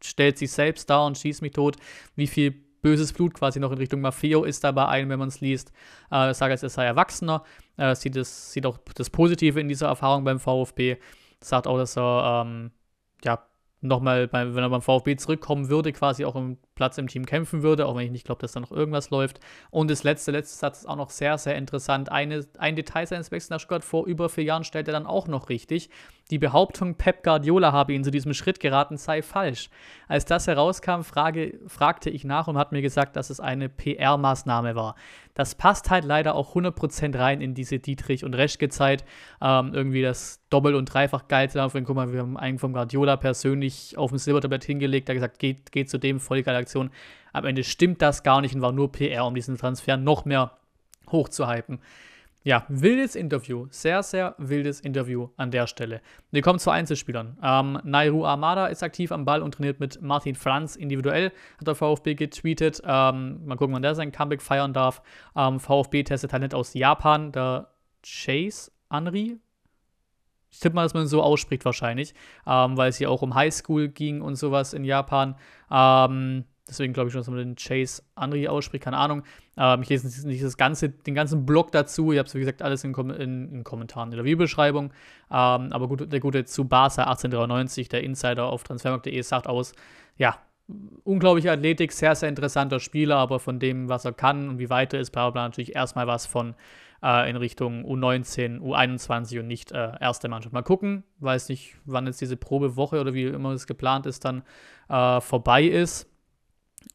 stellt 0.02 0.38
sich 0.38 0.50
selbst 0.50 0.90
dar 0.90 1.06
und 1.06 1.19
schießt 1.19 1.43
mich 1.43 1.52
tot. 1.52 1.76
Wie 2.17 2.26
viel 2.26 2.52
böses 2.82 3.12
Blut 3.12 3.34
quasi 3.34 3.61
noch 3.61 3.73
in 3.73 3.79
Richtung 3.79 4.00
Maffeo 4.00 4.44
ist 4.44 4.64
dabei 4.64 4.87
ein, 4.87 5.08
wenn 5.08 5.19
man 5.19 5.29
es 5.29 5.40
liest. 5.40 5.73
Äh, 6.11 6.28
jetzt, 6.28 6.62
er 6.62 6.69
sei 6.69 6.85
Erwachsener, 6.85 7.44
äh, 7.76 7.94
sieht, 7.94 8.17
es, 8.17 8.52
sieht 8.52 8.67
auch 8.67 8.78
das 8.94 9.08
Positive 9.08 9.61
in 9.61 9.69
dieser 9.69 9.87
Erfahrung 9.87 10.25
beim 10.25 10.40
VfB. 10.40 10.96
Sagt 11.40 11.67
auch, 11.67 11.78
dass 11.78 11.96
er 11.96 12.44
ähm, 12.44 12.73
ja, 13.25 13.46
nochmal, 13.81 14.28
wenn 14.32 14.56
er 14.56 14.70
beim 14.70 14.82
VfB 14.82 15.17
zurückkommen 15.17 15.69
würde, 15.69 15.93
quasi 15.93 16.25
auch 16.25 16.37
im 16.37 16.58
Platz 16.82 16.99
im 16.99 17.06
Team 17.06 17.26
kämpfen 17.26 17.62
würde, 17.62 17.87
auch 17.87 17.94
wenn 17.94 18.06
ich 18.06 18.11
nicht 18.11 18.26
glaube, 18.26 18.40
dass 18.40 18.50
da 18.50 18.58
noch 18.58 18.73
irgendwas 18.73 19.11
läuft. 19.11 19.38
Und 19.70 19.88
das 19.88 20.02
letzte, 20.02 20.32
letzte 20.32 20.58
Satz 20.58 20.81
ist 20.81 20.87
auch 20.87 20.96
noch 20.96 21.11
sehr, 21.11 21.38
sehr 21.38 21.55
interessant. 21.55 22.11
Eine, 22.11 22.44
ein 22.58 22.75
Detail 22.75 23.06
seines 23.06 23.31
Wechsels 23.31 23.50
nach 23.50 23.61
Stuttgart 23.61 23.84
vor 23.84 24.05
über 24.06 24.29
vier 24.29 24.43
Jahren 24.43 24.64
stellt 24.64 24.88
er 24.88 24.93
dann 24.93 25.06
auch 25.06 25.29
noch 25.29 25.49
richtig. 25.49 25.90
Die 26.32 26.38
Behauptung, 26.38 26.94
Pep 26.94 27.23
Guardiola 27.23 27.73
habe 27.73 27.93
ihn 27.93 28.02
zu 28.02 28.11
diesem 28.11 28.32
Schritt 28.32 28.58
geraten, 28.58 28.96
sei 28.96 29.23
falsch. 29.23 29.70
Als 30.08 30.25
das 30.25 30.46
herauskam, 30.46 31.02
frage, 31.02 31.61
fragte 31.67 32.11
ich 32.11 32.25
nach 32.25 32.49
und 32.49 32.56
hat 32.56 32.73
mir 32.73 32.81
gesagt, 32.81 33.17
dass 33.17 33.28
es 33.28 33.38
eine 33.38 33.69
PR-Maßnahme 33.69 34.75
war. 34.75 34.94
Das 35.35 35.55
passt 35.55 35.90
halt 35.90 36.05
leider 36.05 36.35
auch 36.35 36.55
100% 36.55 37.19
rein 37.19 37.40
in 37.40 37.55
diese 37.55 37.78
Dietrich- 37.78 38.25
und 38.25 38.35
Reschke-Zeit. 38.35 39.05
Ähm, 39.40 39.73
irgendwie 39.75 40.02
das 40.02 40.43
doppelt 40.49 40.75
und 40.75 40.87
dreifach 40.87 41.28
geilste 41.28 41.58
davon. 41.58 41.85
Guck 41.85 41.96
mal, 41.96 42.12
wir 42.12 42.20
haben 42.20 42.37
einen 42.37 42.58
vom 42.58 42.73
Guardiola 42.73 43.17
persönlich 43.17 43.96
auf 43.99 44.11
dem 44.11 44.19
Silbertablett 44.19 44.64
hingelegt, 44.64 45.08
der 45.08 45.14
gesagt, 45.14 45.38
geht, 45.38 45.73
geht 45.73 45.90
zu 45.90 45.99
dem, 45.99 46.20
voll 46.20 46.43
geile 46.43 46.58
Aktion. 46.73 46.91
Am 47.33 47.45
Ende 47.45 47.65
stimmt 47.65 48.03
das 48.03 48.23
gar 48.23 48.41
nicht 48.41 48.55
und 48.55 48.63
war 48.63 48.73
nur 48.73 48.93
PR, 48.93 49.27
um 49.27 49.35
diesen 49.35 49.57
Transfer 49.57 49.97
noch 49.97 50.25
mehr 50.25 50.53
hochzuhypen. 51.11 51.81
Ja, 52.45 52.65
wildes 52.69 53.15
Interview. 53.15 53.69
Sehr, 53.71 54.03
sehr 54.03 54.35
wildes 54.37 54.81
Interview 54.81 55.29
an 55.37 55.53
der 55.53 55.69
Stelle. 55.69 56.01
Wir 56.33 56.43
kommen 56.43 56.59
zu 56.59 56.71
Einzelspielern. 56.71 57.39
Ähm, 57.41 57.79
Nairu 57.85 58.25
Armada 58.27 58.67
ist 58.67 58.83
aktiv 58.83 59.13
am 59.13 59.25
Ball 59.25 59.43
und 59.43 59.55
trainiert 59.55 59.79
mit 59.79 60.03
Martin 60.03 60.35
Franz 60.35 60.75
individuell, 60.75 61.31
hat 61.59 61.69
der 61.69 61.77
VfB 61.77 62.15
getweetet. 62.15 62.83
Ähm, 62.85 63.47
mal 63.47 63.57
gucken, 63.57 63.75
wann 63.75 63.83
der 63.83 63.95
sein 63.95 64.11
Comeback 64.11 64.43
feiern 64.43 64.73
darf. 64.73 65.03
Ähm, 65.37 65.61
VfB 65.61 66.03
testet 66.03 66.33
Talent 66.33 66.53
aus 66.53 66.75
Japan, 66.75 67.31
der 67.31 67.69
Chase 68.05 68.73
Anri. 68.89 69.39
Ich 70.51 70.59
tippe 70.59 70.75
mal, 70.75 70.83
dass 70.83 70.95
man 70.95 71.07
so 71.07 71.23
ausspricht 71.23 71.65
wahrscheinlich, 71.65 72.13
ähm, 72.47 72.77
weil 72.77 72.91
es 72.91 72.97
hier 72.97 73.11
auch 73.11 73.23
um 73.23 73.37
Highschool 73.37 73.89
ging 73.89 74.21
und 74.21 74.35
sowas 74.35 74.75
in 74.75 74.85
Japan. 74.85 75.37
Ähm, 75.71 76.45
Deswegen 76.69 76.93
glaube 76.93 77.09
ich 77.09 77.12
schon, 77.12 77.20
dass 77.20 77.29
man 77.29 77.38
den 77.38 77.56
Chase 77.56 78.03
Andri 78.14 78.47
ausspricht, 78.47 78.85
keine 78.85 78.97
Ahnung. 78.97 79.25
Ähm, 79.56 79.82
ich 79.82 79.88
lese 79.88 80.26
nicht 80.26 80.44
das 80.44 80.56
ganze, 80.56 80.91
den 80.91 81.14
ganzen 81.14 81.44
Blog 81.44 81.73
dazu. 81.73 82.12
Ich 82.12 82.19
habe 82.19 82.29
es, 82.29 82.35
wie 82.35 82.41
gesagt, 82.41 82.62
alles 82.62 82.85
in, 82.85 82.94
in, 82.94 83.53
in 83.53 83.64
Kommentaren 83.64 84.11
in 84.11 84.17
der 84.17 84.25
Videobeschreibung. 84.25 84.87
Ähm, 84.87 84.93
aber 85.31 85.88
gut, 85.88 86.12
der 86.12 86.20
gute 86.20 86.44
Tsubasa 86.44 87.05
1893, 87.05 87.88
der 87.88 88.05
Insider 88.05 88.47
auf 88.47 88.62
transfermarkt.de, 88.62 89.20
sagt 89.23 89.49
aus, 89.49 89.73
ja, 90.17 90.38
unglaubliche 91.05 91.50
Athletik, 91.50 91.93
sehr, 91.93 92.14
sehr 92.14 92.29
interessanter 92.29 92.81
Spieler, 92.81 93.17
aber 93.17 93.41
von 93.41 93.59
dem, 93.59 93.88
was 93.88 94.05
er 94.05 94.12
kann 94.12 94.49
und 94.49 94.59
wie 94.59 94.70
weit 94.70 94.94
er 94.94 95.00
ist, 95.00 95.11
bla 95.11 95.31
bla, 95.31 95.43
natürlich 95.43 95.75
erstmal 95.75 96.06
was 96.06 96.26
von 96.26 96.55
äh, 97.03 97.29
in 97.29 97.37
Richtung 97.37 97.85
U19, 97.85 98.61
U21 98.61 99.41
und 99.41 99.49
nicht 99.49 99.73
äh, 99.73 99.93
erste 100.00 100.29
Mannschaft. 100.29 100.53
Mal 100.53 100.62
gucken, 100.62 101.05
weiß 101.19 101.49
nicht, 101.49 101.76
wann 101.85 102.06
jetzt 102.06 102.20
diese 102.20 102.37
Probewoche 102.37 103.00
oder 103.00 103.14
wie 103.14 103.25
immer 103.25 103.50
es 103.50 103.67
geplant 103.67 104.06
ist, 104.06 104.25
dann 104.25 104.43
äh, 104.88 105.20
vorbei 105.20 105.64
ist. 105.64 106.09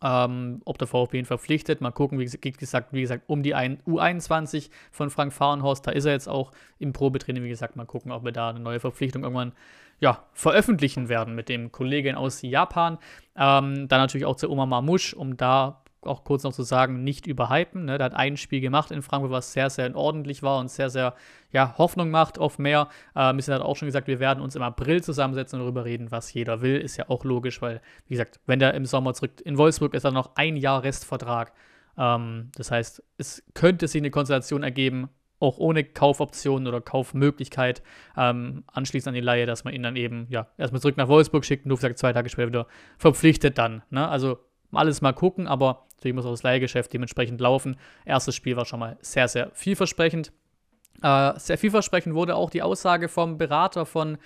Ähm, 0.04 0.62
ob 0.66 0.78
der 0.78 0.88
VfB 0.88 1.19
ihn 1.19 1.25
verpflichtet. 1.25 1.81
Mal 1.81 1.92
gucken, 1.92 2.19
wie 2.19 2.25
gesagt, 2.25 2.94
wie 2.94 3.01
gesagt, 3.01 3.24
um 3.28 3.44
die 3.44 3.56
U21 3.56 4.69
von 4.92 5.10
Frank 5.10 5.34
Fahrenhorst, 5.34 5.88
da 5.88 5.92
ist 5.92 6.06
er 6.06 6.13
jetzt 6.13 6.28
auch 6.30 6.51
im 6.80 6.94
Probetraining. 6.94 7.44
Wie 7.44 7.50
gesagt, 7.50 7.75
mal 7.75 7.86
gucken, 7.86 8.12
ob 8.12 8.24
wir 8.24 8.31
da 8.31 8.50
eine 8.50 8.60
neue 8.60 8.80
Verpflichtung 8.80 9.24
irgendwann 9.24 9.54
ja, 10.00 10.24
veröffentlichen 10.34 11.10
werden 11.10 11.36
mit 11.36 11.50
dem 11.50 11.72
Kollegen 11.72 12.16
aus 12.16 12.42
Japan. 12.42 12.98
Ähm, 13.36 13.88
dann 13.88 14.00
natürlich 14.01 14.25
auch 14.25 14.36
zu 14.36 14.50
Oma 14.50 14.66
Mamush, 14.66 15.13
um 15.13 15.38
da 15.38 15.81
auch 16.07 16.24
kurz 16.24 16.44
noch 16.44 16.54
zu 16.54 16.63
sagen, 16.63 17.04
nicht 17.04 17.27
überhypen. 17.27 17.86
Ne? 17.86 17.98
Der 17.98 18.06
hat 18.06 18.15
ein 18.15 18.38
Spiel 18.38 18.62
gemacht 18.62 18.92
in 18.92 19.01
Frankfurt, 19.01 19.31
was 19.31 19.54
sehr, 19.54 19.69
sehr 19.69 19.95
ordentlich 19.95 20.44
war 20.44 20.59
und 20.59 20.69
sehr, 20.69 20.89
sehr 20.89 21.15
ja, 21.51 21.75
Hoffnung 21.77 22.09
macht 22.09 22.39
auf 22.39 22.59
mehr. 22.59 22.89
Äh, 23.15 23.33
bisschen 23.33 23.54
hat 23.54 23.62
auch 23.62 23.75
schon 23.75 23.88
gesagt, 23.88 24.07
wir 24.07 24.19
werden 24.19 24.42
uns 24.42 24.56
im 24.56 24.62
April 24.62 25.04
zusammensetzen 25.04 25.59
und 25.59 25.65
darüber 25.65 25.86
reden, 25.86 26.12
was 26.12 26.33
jeder 26.33 26.62
will. 26.62 26.77
Ist 26.77 26.98
ja 26.98 27.09
auch 27.09 27.24
logisch, 27.24 27.62
weil, 27.62 27.81
wie 28.07 28.13
gesagt, 28.13 28.39
wenn 28.45 28.59
der 28.59 28.74
im 28.74 28.86
Sommer 28.86 29.13
zurück 29.13 29.42
in 29.44 29.57
Wolfsburg 29.57 29.94
ist, 29.94 30.04
dann 30.04 30.13
noch 30.13 30.31
ein 30.36 30.57
Jahr 30.57 30.83
Restvertrag. 30.83 31.54
Ähm, 31.98 32.50
das 32.56 32.71
heißt, 32.71 33.04
es 33.18 33.44
könnte 33.54 33.88
sich 33.88 34.01
eine 34.01 34.12
Konstellation 34.12 34.63
ergeben, 34.63 35.09
auch 35.39 35.57
ohne 35.57 35.83
Kaufoption 35.83 36.68
oder 36.68 36.81
Kaufmöglichkeit 36.81 37.83
ähm, 38.15 38.63
anschließend 38.68 39.09
an 39.09 39.13
die 39.13 39.21
Leihe, 39.21 39.45
dass 39.45 39.63
man 39.63 39.74
ihn 39.74 39.83
dann 39.83 39.95
eben 39.95 40.27
ja 40.30 40.48
erstmal 40.57 40.81
zurück 40.81 40.98
nach 40.98 41.07
Wolfsburg 41.07 41.45
schickt 41.45 41.65
und 41.65 41.69
du 41.69 41.75
sagt 41.75 41.98
zwei 41.98 42.13
Tage 42.13 42.30
später 42.30 42.48
wieder 42.48 42.68
verpflichtet 42.98 43.57
dann. 43.57 43.83
Ne? 43.89 44.07
Also 44.07 44.39
alles 44.72 45.02
mal 45.02 45.14
gucken, 45.14 45.48
aber 45.48 45.86
natürlich 45.96 46.16
muss 46.16 46.25
auch 46.25 46.31
das 46.31 46.44
Leihgeschäft 46.44 46.94
dementsprechend 46.94 47.40
laufen. 47.42 47.78
Erstes 48.06 48.36
Spiel 48.36 48.56
war 48.56 48.66
schon 48.66 48.80
mal 48.80 48.98
sehr, 49.02 49.28
sehr 49.28 49.52
vielversprechend. 49.54 50.31
Äh, 51.02 51.34
sehr 51.38 51.58
vielversprechend 51.58 52.16
wurde 52.16 52.36
auch 52.36 52.50
die 52.50 52.62
Aussage 52.62 53.08
vom 53.08 53.38
Berater 53.38 53.86
von 53.86 54.18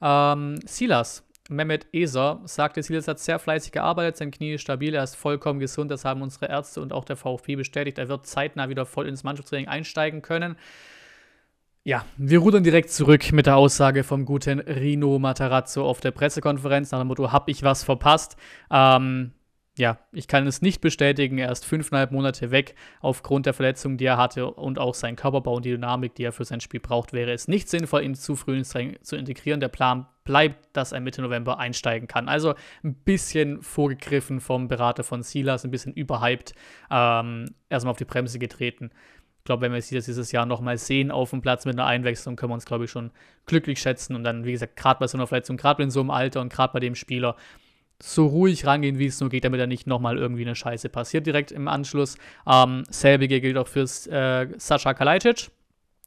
ähm, 0.00 0.58
Silas. 0.66 1.24
Mehmet 1.48 1.86
Eser 1.92 2.40
sagte, 2.44 2.82
Silas 2.82 3.08
hat 3.08 3.18
sehr 3.18 3.38
fleißig 3.38 3.72
gearbeitet, 3.72 4.16
sein 4.16 4.30
Knie 4.30 4.54
ist 4.54 4.62
stabil, 4.62 4.94
er 4.94 5.02
ist 5.02 5.16
vollkommen 5.16 5.58
gesund, 5.58 5.90
das 5.90 6.04
haben 6.04 6.22
unsere 6.22 6.46
Ärzte 6.46 6.80
und 6.80 6.92
auch 6.92 7.04
der 7.04 7.16
VfB 7.16 7.56
bestätigt. 7.56 7.98
Er 7.98 8.08
wird 8.08 8.26
zeitnah 8.26 8.68
wieder 8.68 8.86
voll 8.86 9.08
ins 9.08 9.24
Mannschaftstraining 9.24 9.68
einsteigen 9.68 10.22
können. 10.22 10.56
Ja, 11.84 12.04
wir 12.16 12.38
rudern 12.38 12.62
direkt 12.62 12.90
zurück 12.90 13.32
mit 13.32 13.46
der 13.46 13.56
Aussage 13.56 14.04
vom 14.04 14.24
guten 14.24 14.60
Rino 14.60 15.18
Matarazzo 15.18 15.84
auf 15.84 16.00
der 16.00 16.12
Pressekonferenz 16.12 16.92
nach 16.92 17.00
dem 17.00 17.08
Motto, 17.08 17.32
hab 17.32 17.48
ich 17.48 17.64
was 17.64 17.82
verpasst? 17.82 18.36
Ähm, 18.70 19.32
ja, 19.78 19.98
ich 20.12 20.28
kann 20.28 20.46
es 20.46 20.60
nicht 20.60 20.82
bestätigen. 20.82 21.38
Er 21.38 21.50
ist 21.50 21.64
fünfeinhalb 21.64 22.12
Monate 22.12 22.50
weg 22.50 22.74
aufgrund 23.00 23.46
der 23.46 23.54
Verletzung, 23.54 23.96
die 23.96 24.04
er 24.04 24.18
hatte 24.18 24.46
und 24.46 24.78
auch 24.78 24.94
sein 24.94 25.16
Körperbau 25.16 25.56
und 25.56 25.64
die 25.64 25.70
Dynamik, 25.70 26.14
die 26.14 26.24
er 26.24 26.32
für 26.32 26.44
sein 26.44 26.60
Spiel 26.60 26.80
braucht, 26.80 27.14
wäre 27.14 27.32
es 27.32 27.48
nicht 27.48 27.70
sinnvoll, 27.70 28.02
ihn 28.02 28.14
zu 28.14 28.36
früh 28.36 28.62
zu 28.62 29.16
integrieren. 29.16 29.60
Der 29.60 29.68
Plan 29.68 30.06
bleibt, 30.24 30.76
dass 30.76 30.92
er 30.92 31.00
Mitte 31.00 31.22
November 31.22 31.58
einsteigen 31.58 32.06
kann. 32.06 32.28
Also 32.28 32.54
ein 32.84 32.94
bisschen 32.94 33.62
vorgegriffen 33.62 34.40
vom 34.40 34.68
Berater 34.68 35.04
von 35.04 35.22
Silas, 35.22 35.64
ein 35.64 35.70
bisschen 35.70 35.94
überhyped, 35.94 36.54
ähm, 36.90 37.46
erstmal 37.70 37.92
auf 37.92 37.98
die 37.98 38.04
Bremse 38.04 38.38
getreten. 38.38 38.90
Ich 39.38 39.44
glaube, 39.44 39.62
wenn 39.62 39.72
wir 39.72 39.80
Silas 39.80 40.04
dieses 40.04 40.32
Jahr 40.32 40.44
nochmal 40.44 40.76
sehen 40.76 41.10
auf 41.10 41.30
dem 41.30 41.40
Platz 41.40 41.64
mit 41.64 41.76
einer 41.76 41.86
Einwechslung, 41.86 42.36
können 42.36 42.50
wir 42.50 42.54
uns, 42.54 42.66
glaube 42.66 42.84
ich, 42.84 42.90
schon 42.90 43.10
glücklich 43.46 43.80
schätzen. 43.80 44.14
Und 44.14 44.22
dann, 44.22 44.44
wie 44.44 44.52
gesagt, 44.52 44.76
gerade 44.76 45.00
bei 45.00 45.06
so 45.06 45.16
einer 45.16 45.26
Verletzung, 45.26 45.56
gerade 45.56 45.82
in 45.82 45.90
so 45.90 46.00
einem 46.00 46.10
Alter 46.10 46.42
und 46.42 46.52
gerade 46.52 46.74
bei 46.74 46.80
dem 46.80 46.94
Spieler, 46.94 47.36
so 48.00 48.26
ruhig 48.26 48.66
rangehen, 48.66 48.98
wie 48.98 49.06
es 49.06 49.20
nur 49.20 49.30
geht, 49.30 49.44
damit 49.44 49.60
da 49.60 49.66
nicht 49.66 49.86
nochmal 49.86 50.18
irgendwie 50.18 50.42
eine 50.42 50.56
Scheiße 50.56 50.88
passiert 50.88 51.26
direkt 51.26 51.52
im 51.52 51.68
Anschluss. 51.68 52.16
Ähm, 52.46 52.84
selbige 52.88 53.40
gilt 53.40 53.56
auch 53.56 53.68
für 53.68 53.82
äh, 53.82 54.48
Sascha 54.58 54.94
Kalajdzic, 54.94 55.50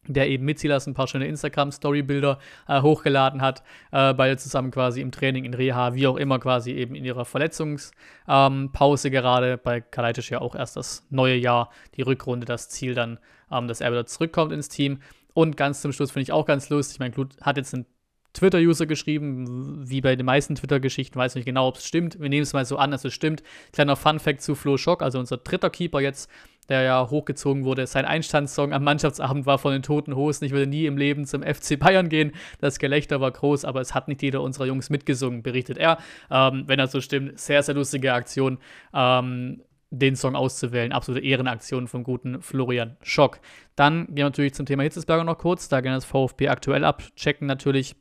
der 0.08 0.30
eben 0.30 0.46
mit 0.46 0.60
Silas 0.60 0.88
ein 0.88 0.94
paar 0.94 1.08
schöne 1.08 1.28
Instagram-Story-Bilder 1.28 2.40
äh, 2.68 2.82
hochgeladen 2.82 3.42
hat, 3.42 3.64
äh, 3.92 4.14
beide 4.14 4.38
zusammen 4.38 4.72
quasi 4.72 5.02
im 5.02 5.12
Training, 5.12 5.46
in 5.46 5.54
Reha, 5.54 5.94
wie 5.96 6.08
auch 6.08 6.18
immer 6.18 6.40
quasi 6.40 6.72
eben 6.72 6.96
in 6.96 7.06
ihrer 7.06 7.26
Verletzungspause 7.26 9.08
ähm, 9.08 9.12
gerade. 9.14 9.58
Bei 9.58 9.82
Kalajdzic 9.82 10.30
ja 10.32 10.42
auch 10.42 10.56
erst 10.56 10.76
das 10.76 11.06
neue 11.10 11.36
Jahr, 11.36 11.70
die 11.96 12.02
Rückrunde, 12.02 12.46
das 12.46 12.70
Ziel 12.70 12.94
dann, 12.94 13.20
ähm, 13.52 13.68
dass 13.68 13.82
er 13.82 13.92
wieder 13.92 14.06
zurückkommt 14.06 14.52
ins 14.52 14.70
Team. 14.70 15.00
Und 15.34 15.58
ganz 15.58 15.82
zum 15.82 15.92
Schluss 15.92 16.12
finde 16.12 16.24
ich 16.24 16.32
auch 16.32 16.46
ganz 16.46 16.70
lustig, 16.70 17.00
mein 17.00 17.12
Glut 17.12 17.36
hat 17.42 17.58
jetzt 17.58 17.74
einen 17.74 17.86
Twitter-User 18.36 18.86
geschrieben, 18.86 19.90
wie 19.90 20.02
bei 20.02 20.16
den 20.16 20.26
meisten 20.26 20.56
Twitter-Geschichten, 20.56 21.18
weiß 21.18 21.36
nicht 21.36 21.46
genau, 21.46 21.68
ob 21.68 21.78
es 21.78 21.88
stimmt. 21.88 22.20
Wir 22.20 22.30
nehmen 22.30 22.44
es 22.44 22.54
mal 22.54 22.66
so 22.66 22.78
an, 22.78 22.92
dass 22.92 23.06
es 23.06 23.14
stimmt. 23.14 23.42
Kleiner 23.74 23.96
Fun-Fact 23.96 24.42
zu 24.42 24.56
Flo 24.56 24.78
Schock, 24.78 25.02
also 25.02 25.20
unser 25.20 25.38
dritter 25.38 25.70
Keeper 25.70 26.02
jetzt, 26.02 26.30
der 26.70 26.82
ja 26.82 27.10
hochgezogen 27.10 27.64
wurde. 27.64 27.88
Sein 27.88 28.06
Einstandssong 28.06 28.74
am 28.74 28.84
Mannschaftsabend 28.84 29.46
war 29.46 29.58
von 29.58 29.74
den 29.74 29.84
Toten 29.84 30.16
Hosen. 30.16 30.46
Ich 30.46 30.52
würde 30.52 30.68
nie 30.68 30.86
im 30.86 30.98
Leben 30.98 31.26
zum 31.26 31.44
FC 31.44 31.80
Bayern 31.80 32.10
gehen. 32.10 32.34
Das 32.60 32.80
Gelächter 32.80 33.22
war 33.22 33.32
groß, 33.32 33.66
aber 33.66 33.82
es 33.82 33.94
hat 33.94 34.08
nicht 34.08 34.22
jeder 34.22 34.42
unserer 34.42 34.66
Jungs 34.66 34.90
mitgesungen, 34.90 35.42
berichtet 35.42 35.78
er. 35.78 35.98
Ähm, 36.30 36.64
wenn 36.68 36.78
das 36.78 36.92
so 36.92 37.02
stimmt, 37.02 37.40
sehr, 37.40 37.64
sehr 37.64 37.76
lustige 37.76 38.14
Aktion. 38.14 38.60
Ähm, 38.94 39.62
den 39.92 40.16
Song 40.16 40.36
auszuwählen. 40.36 40.92
Absolute 40.92 41.26
Ehrenaktion 41.26 41.88
vom 41.88 42.04
guten 42.04 42.42
Florian 42.42 42.98
Schock. 43.02 43.40
Dann 43.76 44.08
gehen 44.08 44.18
wir 44.18 44.24
natürlich 44.26 44.54
zum 44.54 44.66
Thema 44.66 44.84
Hitzesberger 44.84 45.24
noch 45.24 45.38
kurz. 45.38 45.70
Da 45.70 45.80
gehen 45.80 45.94
das 45.94 46.04
VfB 46.04 46.50
aktuell 46.50 46.84
abchecken 46.84 47.48
natürlich 47.48 47.96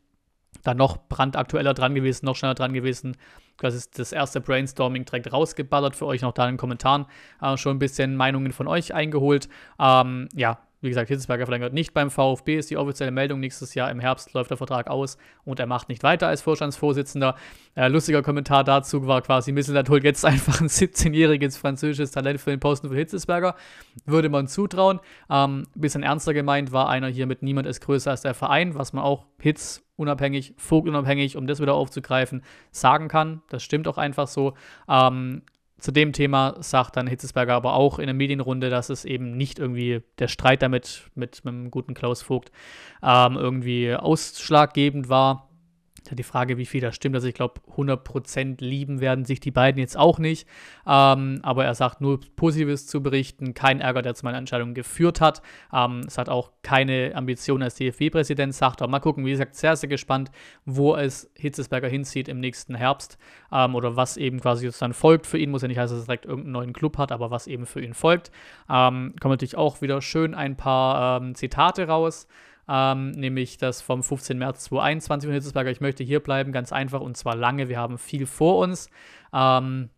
dann 0.65 0.77
noch 0.77 0.97
brandaktueller 1.09 1.75
dran 1.75 1.95
gewesen, 1.95 2.27
noch 2.27 2.37
schneller 2.37 2.55
dran 2.55 2.73
gewesen. 2.73 3.17
Das 3.59 3.75
ist 3.75 3.99
das 3.99 4.13
erste 4.13 4.41
Brainstorming 4.41 5.05
direkt 5.05 5.33
rausgeballert 5.33 5.95
für 5.95 6.07
euch, 6.07 6.23
noch 6.23 6.33
da 6.33 6.45
in 6.45 6.55
den 6.55 6.59
Kommentaren 6.59 7.07
äh, 7.41 7.57
schon 7.57 7.77
ein 7.77 7.79
bisschen 7.79 8.17
Meinungen 8.17 8.53
von 8.53 8.67
euch 8.67 8.93
eingeholt. 8.93 9.49
Ähm, 9.79 10.29
ja, 10.35 10.59
wie 10.85 10.91
gesagt, 10.91 11.09
Hitzelsberger 11.09 11.47
verlängert 11.47 11.73
nicht 11.73 11.95
beim 11.95 12.11
VfB, 12.11 12.59
ist 12.59 12.69
die 12.71 12.77
offizielle 12.77 13.11
Meldung. 13.11 13.41
Nächstes 13.41 13.75
Jahr 13.75 13.91
im 13.91 14.01
Herbst 14.01 14.35
läuft 14.35 14.51
der 14.51 14.59
Vertrag 14.59 14.89
aus 14.89 15.17
und 15.45 15.59
er 15.59 15.67
macht 15.67 15.89
nicht 15.89 16.03
weiter 16.03 16.29
als 16.29 16.43
Vorstandsvorsitzender. 16.43 17.37
Äh, 17.75 17.89
lustiger 17.89 18.23
Kommentar 18.23 18.65
dazu 18.65 19.07
war 19.07 19.23
quasi, 19.23 19.51
Misselat 19.51 19.89
holt 19.89 20.05
jetzt 20.05 20.27
einfach 20.27 20.61
ein 20.61 20.69
17-jähriges 20.69 21.59
französisches 21.59 22.11
Talent 22.11 22.39
für 22.39 22.51
den 22.51 22.61
Posten 22.61 22.91
für 22.91 22.97
Hitzelsberger. 22.97 23.57
Würde 24.05 24.29
man 24.29 24.47
zutrauen. 24.47 25.01
Ähm, 25.31 25.67
bisschen 25.75 26.03
ernster 26.03 26.35
gemeint 26.35 26.71
war 26.71 26.91
einer 26.91 27.09
hier 27.09 27.27
mit 27.27 27.43
Niemand 27.43 27.67
ist 27.67 27.81
größer 27.81 28.11
als 28.11 28.21
der 28.21 28.35
Verein, 28.35 28.75
was 28.75 28.93
man 28.93 29.05
auch 29.05 29.25
Hitz 29.41 29.84
unabhängig, 29.97 30.55
Vogt 30.57 30.89
unabhängig, 30.89 31.37
um 31.37 31.47
das 31.47 31.61
wieder 31.61 31.75
aufzugreifen, 31.75 32.43
sagen 32.71 33.09
kann. 33.09 33.43
Das 33.49 33.63
stimmt 33.63 33.89
auch 33.89 33.99
einfach 33.99 34.29
so. 34.29 34.55
Ähm, 34.89 35.43
zu 35.79 35.93
dem 35.93 36.13
Thema 36.13 36.57
sagt 36.61 36.97
dann 36.97 37.07
Hitzesberger 37.07 37.55
aber 37.55 37.75
auch 37.75 37.99
in 37.99 38.07
der 38.07 38.15
Medienrunde, 38.15 38.71
dass 38.71 38.89
es 38.89 39.05
eben 39.05 39.37
nicht 39.37 39.59
irgendwie 39.59 40.03
der 40.19 40.29
Streit 40.29 40.63
damit 40.63 41.11
mit, 41.15 41.45
mit 41.45 41.53
dem 41.53 41.71
guten 41.71 41.95
Klaus 41.95 42.23
Vogt 42.23 42.51
ähm, 43.03 43.37
irgendwie 43.37 43.95
ausschlaggebend 43.95 45.09
war 45.09 45.49
die 46.13 46.23
Frage, 46.23 46.59
wie 46.59 46.67
viel 46.67 46.81
das 46.81 46.95
stimmt. 46.95 47.15
Also 47.15 47.29
ich 47.29 47.35
glaube, 47.35 47.61
100% 47.77 48.63
lieben 48.63 49.01
werden 49.01 49.25
sich 49.25 49.41
die 49.41 49.51
beiden 49.51 49.79
jetzt 49.79 49.97
auch 49.97 50.19
nicht. 50.19 50.47
Ähm, 50.87 51.41
aber 51.43 51.65
er 51.65 51.75
sagt 51.75 52.01
nur 52.01 52.21
Positives 52.37 52.87
zu 52.87 53.03
berichten, 53.03 53.55
kein 53.55 53.81
Ärger, 53.81 54.03
der 54.03 54.15
zu 54.15 54.25
meiner 54.25 54.39
Entscheidung 54.39 54.75
geführt 54.75 55.21
hat. 55.21 55.43
Ähm, 55.73 56.03
es 56.07 56.19
hat 56.19 56.29
auch 56.29 56.53
keine 56.63 57.13
Ambition 57.15 57.63
als 57.63 57.77
DFB-Präsident, 57.77 58.55
sagt 58.55 58.81
er. 58.81 58.89
Mal 58.89 59.01
gucken, 59.01 59.25
wie 59.25 59.31
gesagt, 59.31 59.55
sehr, 59.55 59.77
sehr 59.77 59.89
gespannt, 59.89 60.31
wo 60.65 60.95
es 60.95 61.31
Hitzesberger 61.37 61.89
hinzieht 61.89 62.29
im 62.29 62.41
nächsten 62.41 62.75
Herbst 62.75 63.19
ähm, 63.51 63.75
oder 63.75 63.97
was 63.97 64.17
eben 64.17 64.41
quasi 64.41 64.71
dann 64.79 64.93
folgt 64.93 65.27
für 65.27 65.39
ihn. 65.39 65.51
Muss 65.51 65.63
ja 65.63 65.69
nicht 65.69 65.79
heißen, 65.79 65.97
dass 65.97 66.05
er 66.05 66.07
direkt 66.07 66.27
irgendeinen 66.27 66.53
neuen 66.53 66.73
Club 66.73 66.99
hat, 66.99 67.13
aber 67.13 67.31
was 67.31 67.47
eben 67.47 67.67
für 67.67 67.83
ihn 67.83 67.95
folgt. 67.95 68.31
Ähm, 68.69 69.15
kommen 69.21 69.33
natürlich 69.33 69.57
auch 69.57 69.81
wieder 69.81 70.03
schön 70.03 70.35
ein 70.35 70.57
paar 70.57 71.21
ähm, 71.23 71.35
Zitate 71.35 71.87
raus 71.89 72.27
ähm, 72.69 73.11
nämlich 73.13 73.59
das 73.59 73.83
vom 73.83 74.03
15. 74.03 74.39
März 74.39 74.65
2021 74.65 75.29
von 75.29 75.35
Hitzesberger. 75.35 75.71
Ich 75.71 75.81
möchte 75.81 76.05
hier 76.05 76.21
bleiben, 76.21 76.53
ganz 76.53 76.73
einfach 76.73 77.01
und 77.01 77.17
zwar 77.17 77.37
lange. 77.37 77.69
Wir 77.69 77.79
haben 77.79 77.99
viel 77.99 78.27
vor 78.27 78.59
uns. 78.59 78.89
Ähm, 79.33 79.91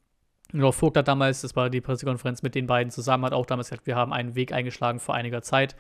Nur 0.53 0.73
Vogt 0.73 0.97
hat 0.97 1.09
damals, 1.09 1.43
das 1.43 1.57
war 1.57 1.71
die 1.71 1.81
Pressekonferenz 1.81 2.43
mit 2.43 2.55
den 2.55 2.67
beiden 2.67 2.91
zusammen, 2.91 3.25
hat 3.25 3.33
auch 3.33 3.47
damals 3.47 3.71
gesagt, 3.71 3.87
wir 3.87 3.97
haben 3.97 4.13
einen 4.13 4.35
Weg 4.35 4.53
eingeschlagen 4.53 5.01
vor 5.01 5.15
einiger 5.15 5.43
Zeit. 5.43 5.77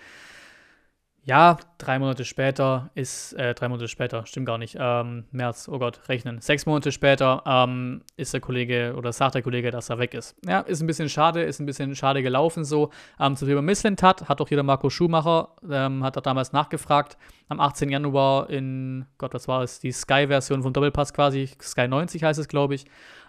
Ja, 1.26 1.56
drei 1.78 1.99
Monate 1.99 2.25
später 2.25 2.90
ist, 2.95 3.33
äh, 3.33 3.52
drei 3.52 3.68
Monate 3.68 3.88
später, 3.88 4.25
stimmt 4.26 4.47
gar 4.47 4.59
nicht, 4.59 4.76
ähm, 4.78 5.25
März, 5.33 5.68
oh 5.68 5.80
Gott, 5.80 6.09
rechnen. 6.09 6.40
Sechs 6.40 6.66
Monate 6.66 6.92
später 6.92 7.42
ähm, 7.45 8.02
ist 8.16 8.33
der 8.33 8.40
Kollege 8.40 8.95
oder 8.97 9.12
sagt 9.12 9.35
der 9.35 9.42
Kollege, 9.42 9.73
dass 9.73 9.90
er 9.90 9.99
weg 9.99 10.14
ist. 10.14 10.37
Ja, 10.47 10.61
ist 10.61 10.83
ein 10.83 10.87
bisschen 10.87 11.09
schade, 11.09 11.42
ist 11.42 11.59
ein 11.59 11.66
bisschen 11.66 11.97
schade 11.97 12.23
gelaufen 12.23 12.64
so. 12.64 12.90
Ähm, 13.18 13.35
zum 13.35 13.49
Thema 13.49 13.61
Misslintat 13.61 14.28
hat 14.28 14.40
auch 14.40 14.47
hier 14.47 14.56
der 14.56 14.62
Marco 14.62 14.88
Schumacher, 14.88 15.49
ähm, 15.68 16.04
hat 16.04 16.14
er 16.14 16.23
damals 16.23 16.52
nachgefragt, 16.52 17.18
am 17.49 17.59
18. 17.59 17.90
Januar 17.90 18.49
in, 18.49 19.06
Gott, 19.18 19.35
was 19.35 19.49
war 19.49 19.64
es, 19.64 19.80
die 19.80 19.90
Sky-Version 19.90 20.62
vom 20.62 20.73
Doppelpass 20.73 21.12
quasi, 21.12 21.50
Sky 21.61 21.88
90 21.88 22.23
heißt 22.23 22.38
es, 22.38 22.47
glaube 22.47 22.76
ich, 22.76 22.85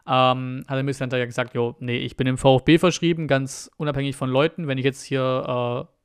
ähm, 0.06 0.64
hat 0.68 0.76
der 0.76 0.84
Misslintat 0.84 1.18
ja 1.18 1.26
gesagt, 1.26 1.56
jo, 1.56 1.76
nee, 1.80 1.98
ich 1.98 2.16
bin 2.16 2.28
im 2.28 2.38
VfB 2.38 2.78
verschrieben, 2.78 3.28
ganz 3.28 3.72
unabhängig 3.78 4.16
von 4.16 4.30
Leuten, 4.30 4.68
wenn 4.68 4.78
ich 4.78 4.86
jetzt 4.86 5.02
hier 5.02 5.88
äh, 5.90 5.97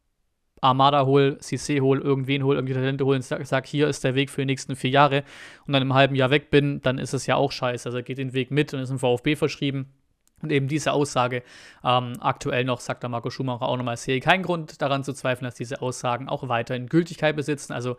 Armada 0.63 1.05
hol, 1.05 1.39
CC 1.39 1.81
hol, 1.81 2.01
irgendwen 2.01 2.45
hol, 2.45 2.55
irgendwie 2.55 2.75
Talente 2.75 3.05
hol 3.05 3.17
und 3.17 3.23
sag, 3.23 3.45
sag, 3.47 3.67
hier 3.67 3.89
ist 3.89 4.05
der 4.05 4.15
Weg 4.15 4.31
für 4.31 4.43
die 4.43 4.47
nächsten 4.47 4.77
vier 4.77 4.91
Jahre 4.91 5.25
und 5.67 5.73
dann 5.73 5.83
im 5.83 5.93
halben 5.93 6.15
Jahr 6.15 6.31
weg 6.31 6.51
bin, 6.51 6.81
dann 6.81 6.99
ist 6.99 7.13
es 7.13 7.27
ja 7.27 7.37
auch 7.37 7.53
scheiße. 7.53 7.89
Also 7.89 7.99
er 7.99 8.05
geht 8.05 8.19
den 8.19 8.33
Weg 8.33 8.51
mit 8.51 8.73
und 8.73 8.81
ist 8.81 8.91
im 8.91 8.99
VfB 8.99 9.37
verschrieben. 9.37 9.93
Und 10.41 10.51
eben 10.51 10.69
diese 10.69 10.93
Aussage, 10.93 11.43
ähm, 11.85 12.15
aktuell 12.21 12.65
noch, 12.65 12.81
sagt 12.81 13.03
der 13.03 13.11
Marco 13.11 13.31
Schumacher 13.31 13.63
auch 13.63 13.77
nochmal, 13.77 13.97
sehe 13.97 14.21
keinen 14.21 14.43
Grund 14.43 14.81
daran 14.81 15.05
zu 15.05 15.13
zweifeln, 15.13 15.45
dass 15.45 15.55
diese 15.55 15.83
Aussagen 15.83 16.29
auch 16.29 16.49
weiterhin 16.49 16.89
Gültigkeit 16.89 17.37
besitzen. 17.37 17.73
Also 17.73 17.97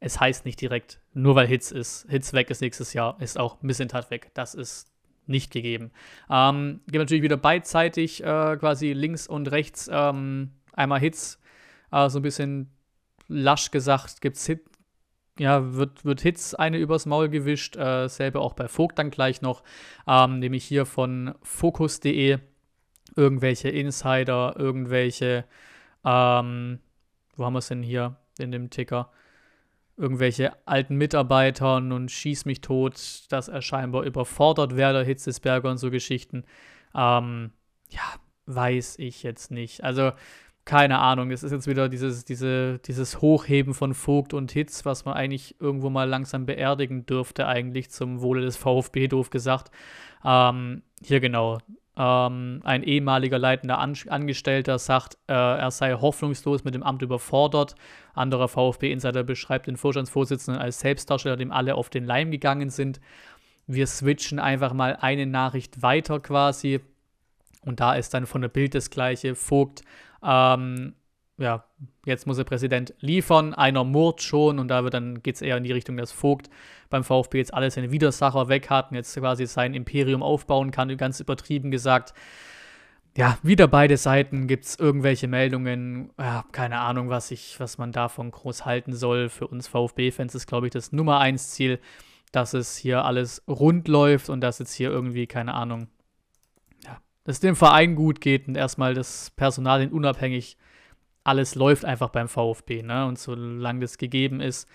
es 0.00 0.20
heißt 0.20 0.44
nicht 0.44 0.60
direkt, 0.60 1.00
nur 1.14 1.34
weil 1.34 1.46
Hitz 1.46 1.70
ist, 1.70 2.06
Hitz 2.08 2.32
weg 2.32 2.50
ist 2.50 2.60
nächstes 2.60 2.92
Jahr, 2.92 3.16
ist 3.20 3.38
auch 3.38 3.60
Missentat 3.62 4.10
weg. 4.10 4.30
Das 4.34 4.54
ist 4.54 4.88
nicht 5.26 5.52
gegeben. 5.52 5.90
Ähm, 6.30 6.80
gibt 6.86 6.98
natürlich 6.98 7.22
wieder 7.22 7.36
beidseitig 7.36 8.22
äh, 8.22 8.56
quasi 8.56 8.92
links 8.92 9.26
und 9.26 9.50
rechts 9.50 9.90
ähm, 9.92 10.52
einmal 10.72 11.00
Hits 11.00 11.40
äh, 11.92 12.08
so 12.08 12.18
ein 12.18 12.22
bisschen 12.22 12.70
lasch 13.28 13.70
gesagt, 13.70 14.20
gibt's 14.20 14.46
Hit, 14.46 14.64
ja, 15.38 15.74
wird, 15.74 16.04
wird 16.04 16.20
Hits 16.20 16.54
eine 16.54 16.78
übers 16.78 17.06
Maul 17.06 17.28
gewischt, 17.28 17.76
äh, 17.76 18.08
selber 18.08 18.40
auch 18.40 18.54
bei 18.54 18.68
Vogt 18.68 18.98
dann 18.98 19.10
gleich 19.10 19.40
noch, 19.42 19.62
ähm, 20.06 20.40
nämlich 20.40 20.64
hier 20.64 20.84
von 20.86 21.34
Focus.de 21.42 22.38
irgendwelche 23.16 23.68
Insider, 23.68 24.54
irgendwelche, 24.56 25.44
ähm, 26.04 26.80
wo 27.36 27.44
haben 27.44 27.52
wir 27.52 27.58
es 27.58 27.68
denn 27.68 27.82
hier 27.82 28.16
in 28.38 28.52
dem 28.52 28.70
Ticker? 28.70 29.10
Irgendwelche 29.96 30.52
alten 30.66 30.96
Mitarbeitern 30.96 31.90
und 31.90 32.10
schieß 32.10 32.44
mich 32.44 32.60
tot, 32.60 33.24
dass 33.30 33.48
er 33.48 33.62
scheinbar 33.62 34.04
überfordert 34.04 34.76
werde, 34.76 35.02
Hitzesberger 35.02 35.70
und 35.70 35.78
so 35.78 35.90
Geschichten. 35.90 36.44
Ähm, 36.94 37.50
ja, 37.90 38.02
weiß 38.46 38.98
ich 39.00 39.24
jetzt 39.24 39.50
nicht. 39.50 39.82
Also, 39.82 40.12
keine 40.68 40.98
Ahnung, 40.98 41.30
es 41.30 41.42
ist 41.42 41.50
jetzt 41.50 41.66
wieder 41.66 41.88
dieses, 41.88 42.26
diese, 42.26 42.78
dieses 42.80 43.22
Hochheben 43.22 43.72
von 43.72 43.94
Vogt 43.94 44.34
und 44.34 44.52
Hitz, 44.52 44.84
was 44.84 45.06
man 45.06 45.14
eigentlich 45.14 45.58
irgendwo 45.60 45.88
mal 45.88 46.06
langsam 46.06 46.44
beerdigen 46.44 47.06
dürfte, 47.06 47.46
eigentlich 47.46 47.88
zum 47.90 48.20
Wohle 48.20 48.42
des 48.42 48.58
VfB, 48.58 49.08
doof 49.08 49.30
gesagt. 49.30 49.70
Ähm, 50.22 50.82
hier 51.02 51.20
genau. 51.20 51.56
Ähm, 51.96 52.60
ein 52.64 52.82
ehemaliger 52.82 53.38
leitender 53.38 53.78
An 53.78 53.94
Angestellter 54.08 54.78
sagt, 54.78 55.14
äh, 55.26 55.32
er 55.32 55.70
sei 55.70 55.94
hoffnungslos 55.94 56.64
mit 56.64 56.74
dem 56.74 56.82
Amt 56.82 57.00
überfordert. 57.00 57.74
Anderer 58.12 58.48
VfB-Insider 58.48 59.22
beschreibt 59.22 59.68
den 59.68 59.78
Vorstandsvorsitzenden 59.78 60.60
als 60.60 60.80
Selbstdarsteller, 60.80 61.38
dem 61.38 61.50
alle 61.50 61.76
auf 61.76 61.88
den 61.88 62.04
Leim 62.04 62.30
gegangen 62.30 62.68
sind. 62.68 63.00
Wir 63.66 63.86
switchen 63.86 64.38
einfach 64.38 64.74
mal 64.74 64.98
eine 65.00 65.24
Nachricht 65.24 65.80
weiter 65.80 66.20
quasi. 66.20 66.80
Und 67.62 67.80
da 67.80 67.94
ist 67.94 68.12
dann 68.12 68.26
von 68.26 68.42
der 68.42 68.48
Bild 68.48 68.74
das 68.74 68.90
gleiche. 68.90 69.34
Vogt 69.34 69.82
ähm, 70.22 70.94
ja, 71.38 71.64
jetzt 72.04 72.26
muss 72.26 72.36
der 72.36 72.44
Präsident 72.44 72.94
liefern, 73.00 73.54
einer 73.54 73.84
murrt 73.84 74.22
schon 74.22 74.58
und 74.58 74.68
da 74.68 74.82
wird 74.82 74.94
dann 74.94 75.22
geht 75.22 75.36
es 75.36 75.42
eher 75.42 75.56
in 75.56 75.64
die 75.64 75.72
Richtung, 75.72 75.96
dass 75.96 76.10
Vogt 76.10 76.50
beim 76.90 77.04
VfB 77.04 77.38
jetzt 77.38 77.54
alle 77.54 77.70
seine 77.70 77.92
Widersacher 77.92 78.48
weg 78.48 78.70
hat 78.70 78.90
und 78.90 78.96
jetzt 78.96 79.16
quasi 79.16 79.46
sein 79.46 79.74
Imperium 79.74 80.22
aufbauen 80.22 80.70
kann, 80.72 80.94
ganz 80.96 81.20
übertrieben 81.20 81.70
gesagt. 81.70 82.12
Ja, 83.16 83.38
wieder 83.42 83.66
beide 83.66 83.96
Seiten 83.96 84.46
gibt 84.46 84.64
es 84.64 84.78
irgendwelche 84.78 85.28
Meldungen, 85.28 86.10
ja, 86.18 86.44
keine 86.52 86.80
Ahnung, 86.80 87.08
was 87.08 87.30
ich, 87.30 87.58
was 87.58 87.78
man 87.78 87.90
davon 87.90 88.30
groß 88.30 88.64
halten 88.64 88.94
soll. 88.94 89.28
Für 89.28 89.48
uns 89.48 89.66
VfB-Fans 89.68 90.34
ist, 90.34 90.46
glaube 90.46 90.66
ich, 90.66 90.72
das 90.72 90.92
Nummer 90.92 91.18
eins 91.18 91.50
Ziel, 91.50 91.80
dass 92.32 92.54
es 92.54 92.76
hier 92.76 93.04
alles 93.04 93.42
rund 93.48 93.88
läuft 93.88 94.28
und 94.28 94.40
dass 94.40 94.58
jetzt 94.58 94.72
hier 94.74 94.90
irgendwie, 94.90 95.26
keine 95.26 95.54
Ahnung, 95.54 95.88
dass 97.28 97.36
es 97.36 97.40
dem 97.40 97.56
Verein 97.56 97.94
gut 97.94 98.22
geht 98.22 98.48
und 98.48 98.56
erstmal 98.56 98.94
das 98.94 99.28
Personal 99.36 99.86
unabhängig 99.88 100.56
alles 101.24 101.56
läuft 101.56 101.84
einfach 101.84 102.08
beim 102.08 102.26
VfB. 102.26 102.82
Ne? 102.82 103.04
Und 103.04 103.18
solange 103.18 103.80
das 103.80 103.98
gegeben 103.98 104.40
ist, 104.40 104.66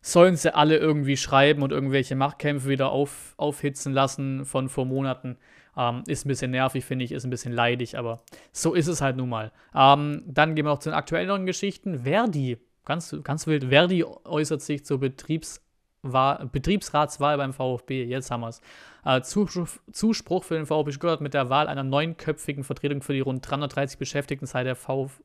sollen 0.00 0.36
sie 0.36 0.54
alle 0.54 0.78
irgendwie 0.78 1.18
schreiben 1.18 1.62
und 1.62 1.70
irgendwelche 1.70 2.16
Machtkämpfe 2.16 2.70
wieder 2.70 2.90
auf, 2.90 3.34
aufhitzen 3.36 3.92
lassen 3.92 4.46
von 4.46 4.70
vor 4.70 4.86
Monaten. 4.86 5.36
Ähm, 5.76 6.02
ist 6.06 6.24
ein 6.24 6.28
bisschen 6.28 6.52
nervig, 6.52 6.86
finde 6.86 7.04
ich, 7.04 7.12
ist 7.12 7.24
ein 7.24 7.30
bisschen 7.30 7.52
leidig, 7.52 7.98
aber 7.98 8.22
so 8.52 8.72
ist 8.72 8.86
es 8.86 9.02
halt 9.02 9.18
nun 9.18 9.28
mal. 9.28 9.52
Ähm, 9.74 10.22
dann 10.26 10.54
gehen 10.54 10.64
wir 10.64 10.70
noch 10.70 10.78
zu 10.78 10.88
den 10.88 10.96
aktuelleren 10.96 11.44
Geschichten. 11.44 12.04
Verdi, 12.04 12.56
ganz, 12.86 13.14
ganz 13.22 13.46
wild, 13.46 13.64
Verdi 13.64 14.02
äußert 14.02 14.62
sich 14.62 14.86
zur 14.86 14.98
Betriebs- 14.98 15.60
war 16.02 16.44
Betriebsratswahl 16.46 17.36
beim 17.36 17.52
VfB, 17.52 18.04
jetzt 18.04 18.30
haben 18.30 18.40
wir 18.40 18.48
es. 18.48 18.60
Äh, 19.04 19.22
Zuspruch, 19.22 20.44
für 20.44 20.54
den 20.54 20.66
VfB 20.66 20.92
Stuttgart 20.92 21.20
mit 21.20 21.34
der 21.34 21.48
Wahl 21.50 21.68
einer 21.68 21.82
neunköpfigen 21.82 22.64
Vertretung 22.64 23.02
für 23.02 23.12
die 23.12 23.20
rund 23.20 23.48
330 23.48 23.98
Beschäftigten 23.98 24.46
seit 24.46 24.66
der, 24.66 24.76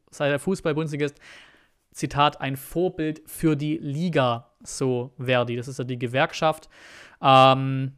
seit 0.10 0.32
der 0.32 0.40
Fußball-Bundesliga 0.40 1.06
ist. 1.06 1.20
Zitat, 1.92 2.42
ein 2.42 2.58
Vorbild 2.58 3.22
für 3.26 3.56
die 3.56 3.78
Liga, 3.78 4.52
so 4.62 5.12
Verdi. 5.18 5.56
Das 5.56 5.68
ist 5.68 5.80
ja 5.80 5.84
die 5.84 5.98
Gewerkschaft. 5.98 6.70
Ähm, 7.22 7.94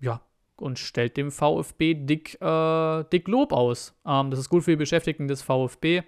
ja, 0.00 0.20
und 0.56 0.78
stellt 0.78 1.16
dem 1.16 1.30
VfB 1.30 1.94
dick, 1.94 2.40
äh, 2.40 3.04
dick 3.12 3.28
Lob 3.28 3.52
aus. 3.52 3.94
Ähm, 4.06 4.30
das 4.30 4.40
ist 4.40 4.48
gut 4.48 4.64
für 4.64 4.72
die 4.72 4.76
Beschäftigten 4.76 5.28
des 5.28 5.42
VfB. 5.42 6.02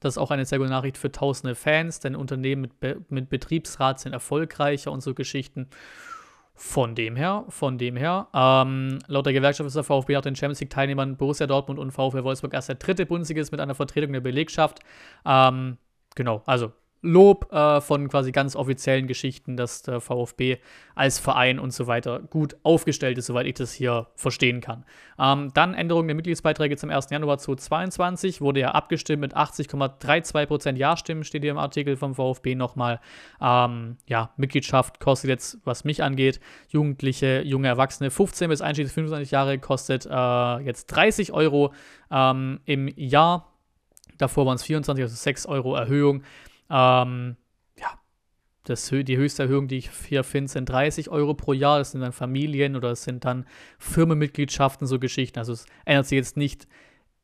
Das 0.00 0.14
ist 0.14 0.18
auch 0.18 0.30
eine 0.30 0.44
sehr 0.46 0.58
gute 0.58 0.70
Nachricht 0.70 0.98
für 0.98 1.12
tausende 1.12 1.54
Fans, 1.54 2.00
denn 2.00 2.16
Unternehmen 2.16 2.62
mit, 2.62 2.80
Be 2.80 3.00
mit 3.08 3.28
Betriebsrat 3.28 4.00
sind 4.00 4.12
erfolgreicher 4.12 4.90
und 4.90 5.02
so 5.02 5.14
Geschichten. 5.14 5.68
Von 6.54 6.94
dem 6.94 7.16
her, 7.16 7.44
von 7.48 7.78
dem 7.78 7.96
her, 7.96 8.28
ähm, 8.34 8.98
laut 9.06 9.24
der 9.24 9.32
Gewerkschaft 9.32 9.66
ist 9.66 9.76
der 9.76 9.84
VfB 9.84 10.18
auch 10.18 10.22
den 10.22 10.36
Champions 10.36 10.60
League-Teilnehmern 10.60 11.16
Borussia 11.16 11.46
Dortmund 11.46 11.78
und 11.78 11.90
VfB 11.90 12.22
Wolfsburg 12.22 12.52
erst 12.52 12.68
der 12.68 12.76
dritte 12.76 13.06
Bundesligist 13.06 13.50
mit 13.50 13.60
einer 13.60 13.74
Vertretung 13.74 14.12
der 14.12 14.20
Belegschaft. 14.20 14.80
Ähm, 15.24 15.78
genau, 16.14 16.42
also 16.44 16.72
Lob 17.02 17.50
äh, 17.52 17.80
von 17.80 18.08
quasi 18.08 18.30
ganz 18.30 18.54
offiziellen 18.54 19.06
Geschichten, 19.06 19.56
dass 19.56 19.82
der 19.82 20.00
VfB 20.00 20.58
als 20.94 21.18
Verein 21.18 21.58
und 21.58 21.72
so 21.72 21.86
weiter 21.86 22.20
gut 22.20 22.56
aufgestellt 22.62 23.16
ist, 23.16 23.26
soweit 23.26 23.46
ich 23.46 23.54
das 23.54 23.72
hier 23.72 24.08
verstehen 24.16 24.60
kann. 24.60 24.84
Ähm, 25.18 25.50
dann 25.54 25.72
Änderung 25.72 26.06
der 26.06 26.14
Mitgliedsbeiträge 26.14 26.76
zum 26.76 26.90
1. 26.90 27.08
Januar 27.10 27.38
2022 27.38 28.42
wurde 28.42 28.60
ja 28.60 28.72
abgestimmt 28.72 29.22
mit 29.22 29.34
80,32% 29.34 30.76
Ja-Stimmen, 30.76 31.24
steht 31.24 31.42
hier 31.42 31.52
im 31.52 31.58
Artikel 31.58 31.96
vom 31.96 32.14
VfB 32.14 32.54
nochmal. 32.54 33.00
Ähm, 33.40 33.96
ja, 34.06 34.34
Mitgliedschaft 34.36 35.00
kostet 35.00 35.30
jetzt, 35.30 35.58
was 35.64 35.84
mich 35.84 36.02
angeht, 36.02 36.38
Jugendliche, 36.68 37.40
junge 37.42 37.68
Erwachsene 37.68 38.10
15 38.10 38.50
bis 38.50 38.60
einschließlich 38.60 38.92
25 38.92 39.30
Jahre 39.30 39.58
kostet 39.58 40.06
äh, 40.06 40.58
jetzt 40.58 40.86
30 40.88 41.32
Euro 41.32 41.72
ähm, 42.10 42.60
im 42.66 42.88
Jahr. 42.88 43.46
Davor 44.18 44.44
waren 44.44 44.56
es 44.56 44.64
24, 44.64 45.02
also 45.02 45.14
6 45.14 45.46
Euro 45.46 45.74
Erhöhung. 45.74 46.22
Ähm, 46.70 47.36
ja, 47.78 47.98
das, 48.64 48.88
die 48.88 49.16
höchste 49.16 49.44
Erhöhung, 49.44 49.68
die 49.68 49.78
ich 49.78 49.90
hier 50.08 50.24
finde, 50.24 50.50
sind 50.50 50.68
30 50.68 51.10
Euro 51.10 51.34
pro 51.34 51.52
Jahr. 51.52 51.78
Das 51.78 51.92
sind 51.92 52.00
dann 52.00 52.12
Familien 52.12 52.76
oder 52.76 52.92
es 52.92 53.04
sind 53.04 53.24
dann 53.24 53.46
Firmenmitgliedschaften, 53.78 54.86
so 54.86 54.98
Geschichten. 54.98 55.38
Also 55.38 55.52
es 55.52 55.66
ändert 55.84 56.06
sich 56.06 56.16
jetzt 56.16 56.36
nicht 56.36 56.68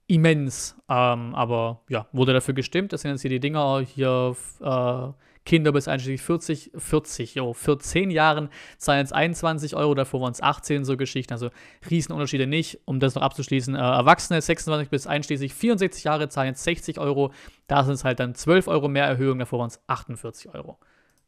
immens, 0.09 0.77
ähm, 0.89 1.35
aber 1.35 1.83
ja, 1.89 2.09
wurde 2.13 2.33
dafür 2.33 2.55
gestimmt. 2.55 2.93
Das 2.93 3.03
sind 3.03 3.13
jetzt 3.13 3.23
hier 3.23 3.31
die 3.31 3.41
Dinger 3.41 3.81
hier. 3.81 4.37
Äh, 4.61 5.09
Kinder 5.47 5.73
bis 5.73 5.89
einschließlich 5.89 6.21
40, 6.21 6.73
40, 6.77 7.35
jo, 7.37 7.55
14 7.55 8.11
Jahren 8.11 8.51
zahlen 8.77 8.99
jetzt 9.01 9.15
21 9.15 9.75
Euro, 9.75 9.95
davor 9.95 10.21
waren 10.21 10.33
es 10.33 10.43
18, 10.43 10.85
so 10.85 10.99
Geschichten. 10.99 11.33
Also 11.33 11.49
Riesenunterschiede 11.89 12.47
nicht. 12.47 12.81
Um 12.85 13.01
das 13.01 13.15
noch 13.15 13.23
abzuschließen, 13.23 13.75
äh, 13.75 13.79
Erwachsene 13.79 14.43
26 14.43 14.91
bis 14.91 15.07
einschließlich 15.07 15.55
64 15.55 16.05
Jahre 16.05 16.29
zahlen 16.29 16.49
jetzt 16.49 16.65
60 16.65 16.99
Euro. 16.99 17.33
Da 17.69 17.85
sind 17.85 17.95
es 17.95 18.05
halt 18.05 18.21
dann 18.21 18.35
12 18.35 18.69
Euro 18.69 18.89
mehr 18.89 19.07
Erhöhung, 19.07 19.39
davor 19.39 19.61
waren 19.61 19.69
es 19.69 19.81
48 19.87 20.55
Euro. 20.55 20.79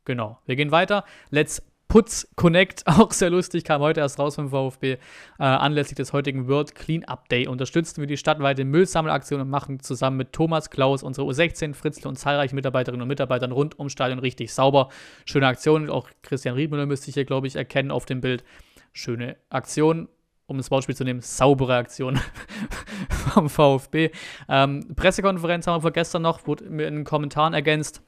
Genau. 0.04 0.38
Wir 0.46 0.56
gehen 0.56 0.70
weiter. 0.70 1.04
Let's 1.30 1.62
Putz 1.88 2.28
Connect, 2.36 2.82
auch 2.86 3.12
sehr 3.12 3.30
lustig, 3.30 3.64
kam 3.64 3.80
heute 3.80 4.00
erst 4.00 4.18
raus 4.18 4.34
vom 4.34 4.50
VfB. 4.50 4.92
Äh, 4.92 4.98
anlässlich 5.38 5.96
des 5.96 6.12
heutigen 6.12 6.46
World 6.46 6.74
Cleanup 6.74 7.28
Day 7.30 7.48
unterstützen 7.48 8.02
wir 8.02 8.06
die 8.06 8.18
stadtweite 8.18 8.66
Müllsammelaktion 8.66 9.40
und 9.40 9.48
machen 9.48 9.80
zusammen 9.80 10.18
mit 10.18 10.34
Thomas 10.34 10.68
Klaus, 10.68 11.02
unsere 11.02 11.26
U16, 11.26 11.74
Fritzle 11.74 12.10
und 12.10 12.16
zahlreichen 12.16 12.56
Mitarbeiterinnen 12.56 13.02
und 13.02 13.08
Mitarbeitern 13.08 13.52
rund 13.52 13.78
ums 13.78 13.92
Stadion 13.92 14.18
richtig 14.18 14.52
sauber. 14.52 14.90
Schöne 15.24 15.46
Aktion. 15.46 15.88
Auch 15.88 16.10
Christian 16.22 16.54
Riedmüller 16.54 16.84
müsste 16.84 17.08
ich 17.08 17.14
hier, 17.14 17.24
glaube 17.24 17.46
ich, 17.46 17.56
erkennen 17.56 17.90
auf 17.90 18.04
dem 18.04 18.20
Bild. 18.20 18.44
Schöne 18.92 19.36
Aktion 19.48 20.08
um 20.48 20.56
das 20.56 20.70
Beispiel 20.70 20.96
zu 20.96 21.04
nehmen, 21.04 21.20
saubere 21.20 21.76
Aktion 21.76 22.18
vom 23.10 23.50
VfB. 23.50 24.10
Ähm, 24.48 24.94
Pressekonferenz 24.96 25.66
haben 25.66 25.84
wir 25.84 25.90
gestern 25.90 26.22
noch, 26.22 26.46
wurde 26.46 26.64
in 26.64 26.78
den 26.78 27.04
Kommentaren 27.04 27.52
ergänzt 27.52 28.02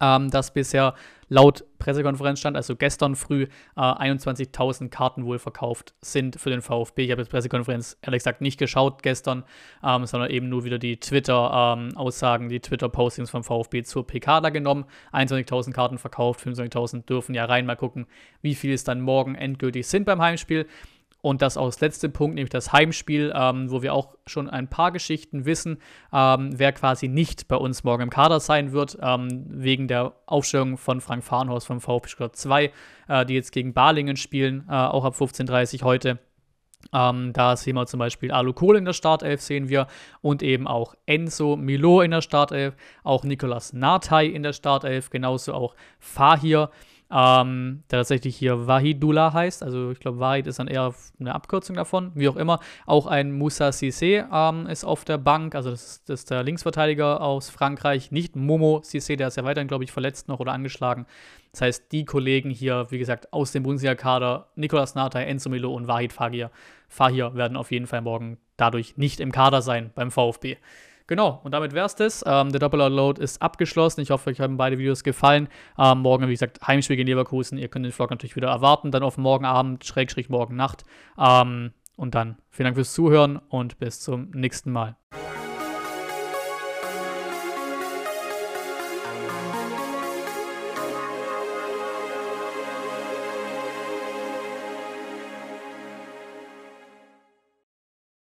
ähm, 0.00 0.30
dass 0.30 0.52
bisher 0.52 0.94
laut 1.28 1.64
Pressekonferenz 1.78 2.40
stand, 2.40 2.56
also 2.56 2.76
gestern 2.76 3.16
früh, 3.16 3.46
äh, 3.76 3.80
21.000 3.80 4.90
Karten 4.90 5.24
wohl 5.24 5.38
verkauft 5.38 5.94
sind 6.00 6.40
für 6.40 6.50
den 6.50 6.62
VfB. 6.62 7.04
Ich 7.04 7.10
habe 7.10 7.24
die 7.24 7.28
Pressekonferenz 7.28 7.98
ehrlich 8.02 8.20
gesagt 8.20 8.40
nicht 8.40 8.58
geschaut 8.58 9.02
gestern, 9.02 9.44
ähm, 9.82 10.06
sondern 10.06 10.30
eben 10.30 10.48
nur 10.48 10.64
wieder 10.64 10.78
die 10.78 10.98
Twitter-Aussagen, 10.98 12.44
ähm, 12.44 12.50
die 12.50 12.60
Twitter-Postings 12.60 13.30
vom 13.30 13.42
VfB 13.42 13.82
zur 13.82 14.06
PK 14.06 14.40
da 14.40 14.50
genommen. 14.50 14.84
21.000 15.12 15.72
Karten 15.72 15.98
verkauft, 15.98 16.40
25.000 16.40 17.06
dürfen 17.06 17.34
ja 17.34 17.44
rein. 17.44 17.66
Mal 17.66 17.76
gucken, 17.76 18.06
wie 18.40 18.54
viel 18.54 18.72
es 18.72 18.84
dann 18.84 19.00
morgen 19.00 19.34
endgültig 19.34 19.86
sind 19.86 20.04
beim 20.04 20.22
Heimspiel. 20.22 20.66
Und 21.26 21.42
das 21.42 21.56
auch 21.56 21.74
das 21.74 21.98
Punkt, 22.12 22.36
nämlich 22.36 22.50
das 22.50 22.72
Heimspiel, 22.72 23.32
ähm, 23.34 23.68
wo 23.68 23.82
wir 23.82 23.94
auch 23.94 24.14
schon 24.28 24.48
ein 24.48 24.68
paar 24.68 24.92
Geschichten 24.92 25.44
wissen, 25.44 25.78
ähm, 26.12 26.56
wer 26.56 26.70
quasi 26.70 27.08
nicht 27.08 27.48
bei 27.48 27.56
uns 27.56 27.82
morgen 27.82 28.04
im 28.04 28.10
Kader 28.10 28.38
sein 28.38 28.70
wird, 28.70 28.96
ähm, 29.02 29.44
wegen 29.48 29.88
der 29.88 30.12
Aufstellung 30.26 30.76
von 30.78 31.00
Frank 31.00 31.24
Farnhorst 31.24 31.66
vom 31.66 31.80
VfB 31.80 32.06
Stuttgart 32.10 32.36
2, 32.36 32.70
äh, 33.08 33.26
die 33.26 33.34
jetzt 33.34 33.50
gegen 33.50 33.74
Balingen 33.74 34.16
spielen, 34.16 34.68
äh, 34.70 34.72
auch 34.74 35.04
ab 35.04 35.16
15.30 35.16 35.80
Uhr 35.80 35.86
heute. 35.86 36.20
Ähm, 36.92 37.32
da 37.32 37.56
sehen 37.56 37.74
wir 37.74 37.86
zum 37.86 37.98
Beispiel 37.98 38.30
Alu 38.30 38.52
Kohl 38.52 38.76
in 38.76 38.84
der 38.84 38.92
Startelf, 38.92 39.40
sehen 39.40 39.68
wir, 39.68 39.88
und 40.20 40.44
eben 40.44 40.68
auch 40.68 40.94
Enzo 41.06 41.56
Milo 41.56 42.02
in 42.02 42.12
der 42.12 42.22
Startelf, 42.22 42.76
auch 43.02 43.24
Nicolas 43.24 43.72
Nartey 43.72 44.28
in 44.28 44.44
der 44.44 44.52
Startelf, 44.52 45.10
genauso 45.10 45.54
auch 45.54 45.74
Fahir 45.98 46.70
ähm, 47.10 47.84
der 47.90 48.00
tatsächlich 48.00 48.36
hier 48.36 48.66
Wahidullah 48.66 49.32
heißt. 49.32 49.62
Also 49.62 49.90
ich 49.92 50.00
glaube, 50.00 50.18
Wahid 50.18 50.46
ist 50.46 50.58
dann 50.58 50.66
eher 50.66 50.92
eine 51.20 51.34
Abkürzung 51.34 51.76
davon, 51.76 52.10
wie 52.14 52.28
auch 52.28 52.36
immer. 52.36 52.58
Auch 52.84 53.06
ein 53.06 53.32
Moussa 53.32 53.68
Cissé 53.68 54.26
ähm, 54.32 54.66
ist 54.66 54.84
auf 54.84 55.04
der 55.04 55.18
Bank, 55.18 55.54
also 55.54 55.70
das 55.70 55.86
ist, 55.86 56.08
das 56.08 56.20
ist, 56.20 56.30
der 56.30 56.42
Linksverteidiger 56.42 57.20
aus 57.20 57.48
Frankreich, 57.48 58.10
nicht 58.10 58.34
Momo 58.34 58.78
Cissé, 58.78 59.16
der 59.16 59.28
ist 59.28 59.36
ja 59.36 59.44
weiterhin, 59.44 59.68
glaube 59.68 59.84
ich, 59.84 59.92
verletzt 59.92 60.28
noch 60.28 60.40
oder 60.40 60.52
angeschlagen. 60.52 61.06
Das 61.52 61.60
heißt, 61.60 61.92
die 61.92 62.04
Kollegen 62.04 62.50
hier, 62.50 62.86
wie 62.90 62.98
gesagt, 62.98 63.32
aus 63.32 63.52
dem 63.52 63.62
Bundesliga-Kader, 63.62 64.48
Nicolas 64.56 64.94
Natay, 64.94 65.24
Enzo 65.26 65.48
Milo 65.48 65.72
und 65.72 65.86
Wahid 65.86 66.12
Fagir, 66.12 66.50
Fahir 66.88 67.34
werden 67.34 67.56
auf 67.56 67.70
jeden 67.70 67.86
Fall 67.86 68.02
morgen 68.02 68.38
dadurch 68.56 68.96
nicht 68.96 69.20
im 69.20 69.32
Kader 69.32 69.62
sein 69.62 69.90
beim 69.94 70.10
VfB. 70.10 70.56
Genau, 71.08 71.40
und 71.44 71.52
damit 71.52 71.72
wäre 71.72 71.86
es 71.86 71.94
das. 71.94 72.24
Ähm, 72.26 72.50
der 72.50 72.58
Doppel-Load 72.58 73.22
ist 73.22 73.40
abgeschlossen. 73.40 74.00
Ich 74.00 74.10
hoffe, 74.10 74.30
euch 74.30 74.40
haben 74.40 74.56
beide 74.56 74.78
Videos 74.78 75.04
gefallen. 75.04 75.48
Ähm, 75.78 76.00
morgen, 76.00 76.26
wie 76.26 76.32
gesagt, 76.32 76.66
Heimspiel 76.66 76.98
in 76.98 77.06
Leverkusen. 77.06 77.58
Ihr 77.58 77.68
könnt 77.68 77.84
den 77.84 77.92
Vlog 77.92 78.10
natürlich 78.10 78.34
wieder 78.34 78.48
erwarten. 78.48 78.90
Dann 78.90 79.02
auf 79.04 79.16
morgen 79.16 79.44
Abend, 79.44 79.84
Schrägstrich 79.84 80.28
morgen 80.28 80.56
Nacht. 80.56 80.84
Ähm, 81.18 81.72
und 81.96 82.14
dann 82.14 82.36
vielen 82.50 82.64
Dank 82.64 82.76
fürs 82.76 82.92
Zuhören 82.92 83.36
und 83.36 83.78
bis 83.78 84.00
zum 84.00 84.30
nächsten 84.32 84.70
Mal. 84.72 84.96